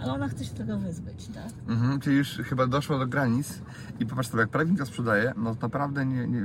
ale 0.02 0.12
ona 0.12 0.28
chce 0.28 0.44
się 0.44 0.54
tego 0.54 0.78
wyzbyć, 0.78 1.26
tak? 1.28 1.52
Mhm, 1.68 2.00
czyli 2.00 2.16
już 2.16 2.28
chyba 2.28 2.66
doszło 2.66 2.98
do 2.98 3.06
granic 3.06 3.60
i 4.00 4.06
popatrz 4.06 4.28
sobie, 4.28 4.40
jak 4.40 4.50
prawnik 4.50 4.78
to 4.78 4.86
sprzedaje, 4.86 5.32
no 5.36 5.54
to 5.54 5.60
naprawdę 5.66 6.06
nie, 6.06 6.26
nie, 6.26 6.42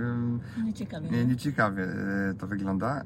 Nieciekawie. 0.64 1.10
nie, 1.10 1.26
nieciekawie 1.26 1.84
e, 1.84 2.34
to 2.38 2.48
wygląda. 2.48 3.04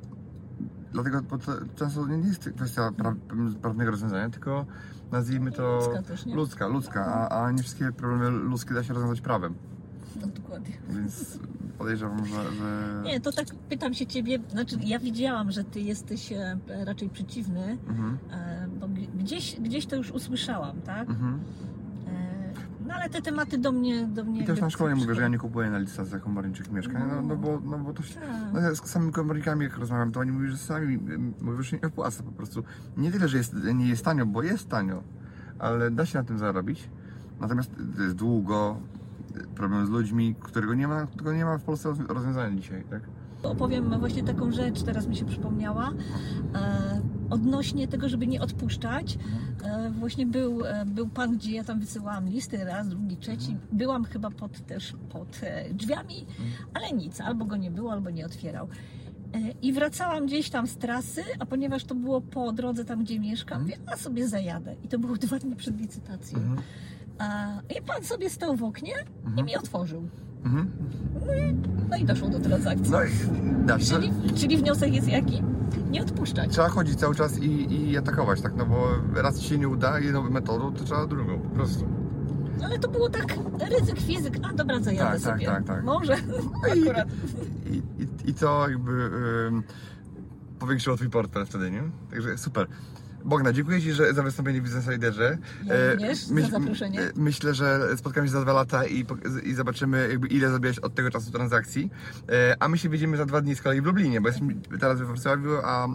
Dlatego 0.94 1.22
bo 1.22 1.38
to 1.38 1.52
często 1.76 2.08
nie 2.08 2.28
jest 2.28 2.50
kwestia 2.56 2.92
pra, 2.98 3.16
prawnego 3.62 3.92
rozwiązania, 3.92 4.30
tylko 4.30 4.66
nazwijmy 5.12 5.52
to 5.52 5.76
Ludzka 5.78 6.02
też, 6.02 6.26
nie? 6.26 6.36
ludzka, 6.36 6.68
ludzka 6.68 7.06
a, 7.06 7.44
a 7.46 7.52
nie 7.52 7.64
wszystkie 7.64 7.92
problemy 7.92 8.30
ludzkie 8.30 8.74
da 8.74 8.84
się 8.84 8.94
rozwiązać 8.94 9.22
prawem. 9.22 9.54
No 10.22 10.28
dokładnie. 10.28 10.74
Więc 10.90 11.40
podejrzewam, 11.78 12.26
że. 12.26 12.34
że... 12.34 13.02
Nie, 13.04 13.20
to 13.20 13.32
tak 13.32 13.46
pytam 13.70 13.94
się 13.94 14.06
ciebie, 14.08 14.40
znaczy 14.52 14.76
ja 14.84 15.00
widziałam, 15.00 15.52
że 15.52 15.64
ty 15.64 15.82
jesteś 15.82 16.32
e, 16.32 16.58
raczej 16.86 17.10
przeciwny, 17.10 17.78
Mhm, 17.90 18.18
e, 18.32 18.67
gdzieś, 19.28 19.60
gdzieś 19.60 19.86
to 19.86 19.96
już 19.96 20.12
usłyszałam, 20.12 20.82
tak? 20.82 21.10
mhm. 21.10 21.40
E, 22.08 22.54
No 22.88 22.94
ale 22.94 23.10
te 23.10 23.22
tematy 23.22 23.58
do 23.58 23.72
mnie... 23.72 24.08
Do 24.08 24.24
mnie 24.24 24.42
I 24.44 24.46
też 24.46 24.62
na 24.62 24.70
szkole 24.70 24.96
mówię, 24.96 25.16
że 25.16 25.22
ja 25.22 25.28
nie 25.28 25.38
kupuję 25.38 25.70
na 25.70 25.78
licencjach 25.78 26.22
komorniczych 26.22 26.72
mieszkań, 26.72 27.04
no, 27.10 27.22
no, 27.22 27.36
bo, 27.36 27.62
no 27.66 27.78
bo 27.80 27.94
to 27.94 28.04
się. 28.04 28.16
Tak. 28.20 28.30
No 28.54 28.60
ja 28.60 28.76
z 28.76 28.90
samymi 28.90 29.12
komornikami 29.14 29.64
jak 29.64 29.78
rozmawiam, 29.78 30.12
to 30.12 30.20
oni 30.20 30.32
mówią, 30.32 30.52
że 30.52 30.58
sami 30.58 30.94
ym, 30.96 31.34
mówią, 31.42 31.62
że 31.62 31.78
nie 31.78 31.88
opłaca 31.88 32.24
po 32.24 32.32
prostu. 32.32 32.64
Nie 32.98 33.12
tyle, 33.12 33.28
że 33.28 33.38
jest, 33.38 33.54
nie 33.74 33.88
jest 33.88 34.06
tanio, 34.06 34.26
bo 34.26 34.44
jest 34.44 34.70
tanio, 34.70 35.04
ale 35.60 35.92
da 35.92 36.06
się 36.06 36.18
na 36.18 36.24
tym 36.24 36.38
zarobić. 36.38 36.90
Natomiast 37.40 37.72
to 37.98 38.04
jest 38.04 38.16
długo, 38.16 38.78
problem 39.56 39.86
z 39.86 39.90
ludźmi, 39.90 40.36
którego 40.40 40.74
nie 40.74 40.88
ma, 40.88 41.06
którego 41.08 41.34
nie 41.34 41.46
ma 41.46 41.58
w 41.58 41.64
Polsce 41.64 41.90
rozwi- 41.90 42.08
rozwiązania 42.14 42.56
dzisiaj, 42.56 42.84
tak? 42.90 43.02
Opowiem 43.44 44.00
właśnie 44.00 44.24
taką 44.24 44.52
rzecz, 44.52 44.84
teraz 44.84 45.08
mi 45.08 45.16
się 45.16 45.26
przypomniała, 45.26 45.90
e, 46.56 47.02
odnośnie 47.30 47.88
tego, 47.88 48.10
żeby 48.10 48.28
nie 48.28 48.42
odpuszczać. 48.42 49.18
E, 49.64 49.90
właśnie 50.00 50.26
był, 50.26 50.66
e, 50.66 50.86
był 50.86 51.08
pan, 51.08 51.38
gdzie 51.38 51.52
ja 51.52 51.64
tam 51.64 51.80
wysyłałam 51.80 52.30
listy, 52.30 52.64
raz, 52.66 52.88
drugi, 52.88 53.18
trzeci. 53.18 53.58
Byłam 53.72 54.04
chyba 54.06 54.32
pod, 54.32 54.66
też 54.66 54.94
pod 55.10 55.40
e, 55.44 55.74
drzwiami, 55.74 56.26
ale 56.74 56.92
nic, 56.92 57.22
albo 57.22 57.46
go 57.46 57.58
nie 57.58 57.72
było, 57.72 57.92
albo 57.92 58.10
nie 58.10 58.26
otwierał. 58.26 58.68
I 59.62 59.74
wracałam 59.74 60.26
gdzieś 60.26 60.50
tam 60.50 60.68
z 60.68 60.78
trasy, 60.78 61.24
a 61.40 61.46
ponieważ 61.46 61.84
to 61.84 61.96
było 61.96 62.22
po 62.22 62.52
drodze 62.52 62.86
tam, 62.86 63.04
gdzie 63.04 63.20
mieszkam, 63.20 63.62
mówię, 63.62 63.78
a 63.86 63.98
sobie 63.98 64.28
zajadę. 64.28 64.76
I 64.84 64.88
to 64.88 65.00
było 65.00 65.16
dwa 65.18 65.40
dni 65.40 65.56
przed 65.56 65.80
licytacją. 65.82 66.40
Mhm. 66.40 66.62
I 67.78 67.82
pan 67.82 68.04
sobie 68.04 68.30
stał 68.30 68.56
w 68.56 68.64
oknie 68.64 68.92
i 69.24 69.28
Mhm. 69.28 69.46
mi 69.48 69.56
otworzył. 69.58 70.10
Mhm. 70.48 70.72
No 71.90 71.98
i 71.98 72.06
doszło 72.06 72.30
do 72.30 72.40
transakcji. 72.40 72.92
No 72.92 73.04
i 73.04 73.10
da 73.66 73.80
się. 73.80 73.86
Czyli, 73.96 74.12
czyli 74.36 74.58
wniosek 74.58 74.94
jest 74.94 75.08
jaki? 75.08 75.44
Nie 75.92 76.02
odpuszczać. 76.02 76.52
Trzeba 76.52 76.70
chodzić 76.70 77.00
cały 77.00 77.16
czas 77.16 77.40
i, 77.40 77.82
i 77.90 77.98
atakować, 77.98 78.42
tak? 78.42 78.54
No 78.56 78.66
bo 78.66 78.88
raz 79.22 79.40
ci 79.40 79.50
się 79.50 79.58
nie 79.58 79.68
uda 79.70 80.00
jedną 80.00 80.30
metodą, 80.30 80.74
to 80.74 80.84
trzeba 80.84 81.08
drugą, 81.08 81.40
po 81.40 81.50
prostu. 81.50 81.88
Ale 82.64 82.80
to 82.80 82.88
było 82.90 83.10
tak, 83.10 83.36
ryzyk 83.80 84.00
fizyk, 84.00 84.38
a 84.44 84.54
dobra, 84.54 84.80
zajadę 84.80 85.12
Tak, 85.12 85.22
tak, 85.22 85.34
sobie. 85.34 85.46
tak, 85.46 85.64
tak. 85.64 85.84
Może, 85.84 86.16
I- 86.76 86.82
akurat. 86.90 87.08
I, 87.66 87.82
i, 88.04 88.30
i 88.30 88.34
to 88.34 88.70
jakby 88.70 88.92
ym, 89.48 89.64
powiększyło 90.60 90.96
twój 90.96 91.10
portfel 91.10 91.46
wtedy, 91.46 91.72
nie? 91.72 91.84
Także 92.12 92.38
super. 92.38 92.68
Bogna, 93.28 93.54
dziękuję 93.54 93.82
Ci 93.82 93.94
że, 93.94 94.14
za 94.14 94.24
wystąpienie 94.24 94.62
w 94.62 94.64
Business 94.64 94.88
Riderze. 94.88 95.38
Ja 95.66 95.74
E, 95.74 95.92
również 95.92 96.18
za 96.26 96.34
myśl- 96.36 96.52
zaproszenie. 96.52 97.02
e, 97.02 97.12
Myślę, 97.16 97.54
że 97.54 97.80
spotkamy 97.98 98.28
się 98.28 98.34
za 98.34 98.42
dwa 98.42 98.54
lata 98.54 98.86
i, 98.86 99.06
i 99.44 99.54
zobaczymy, 99.54 100.08
jakby 100.10 100.28
ile 100.28 100.50
zrobiłeś 100.50 100.80
od 100.80 100.96
tego 100.96 101.12
czasu 101.12 101.32
transakcji. 101.32 101.90
E, 102.30 102.56
A 102.60 102.68
my 102.68 102.78
się 102.78 102.90
widzimy 102.90 103.18
za 103.18 103.26
dwa 103.26 103.42
dni 103.42 103.56
z 103.56 103.62
kolei 103.62 103.82
w 103.82 103.86
Lublinie, 103.86 104.22
bo 104.22 104.28
jesteśmy 104.28 104.56
teraz 104.80 105.00
we 105.00 105.06
Wrocławiu, 105.06 105.50
a 105.64 105.86
e, 105.88 105.90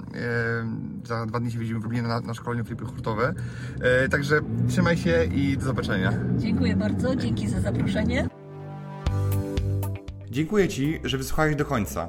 za 1.04 1.26
dwa 1.26 1.40
dni 1.40 1.50
się 1.52 1.58
widzimy 1.58 1.80
w 1.80 1.82
Lublinie 1.82 2.08
na, 2.08 2.20
na 2.20 2.34
szkoleniu 2.34 2.64
flipy 2.64 2.84
hurtowe. 2.84 3.34
E, 3.80 4.08
Także 4.08 4.40
trzymaj 4.68 4.96
się 4.96 5.24
i 5.24 5.56
do 5.56 5.64
zobaczenia. 5.64 6.12
Dziękuję 6.38 6.76
bardzo, 6.76 7.16
dzięki 7.16 7.48
za 7.48 7.60
zaproszenie. 7.60 8.28
Dziękuję 10.30 10.68
Ci, 10.68 11.00
że 11.04 11.18
wysłuchałeś 11.18 11.56
do 11.56 11.64
końca. 11.64 12.08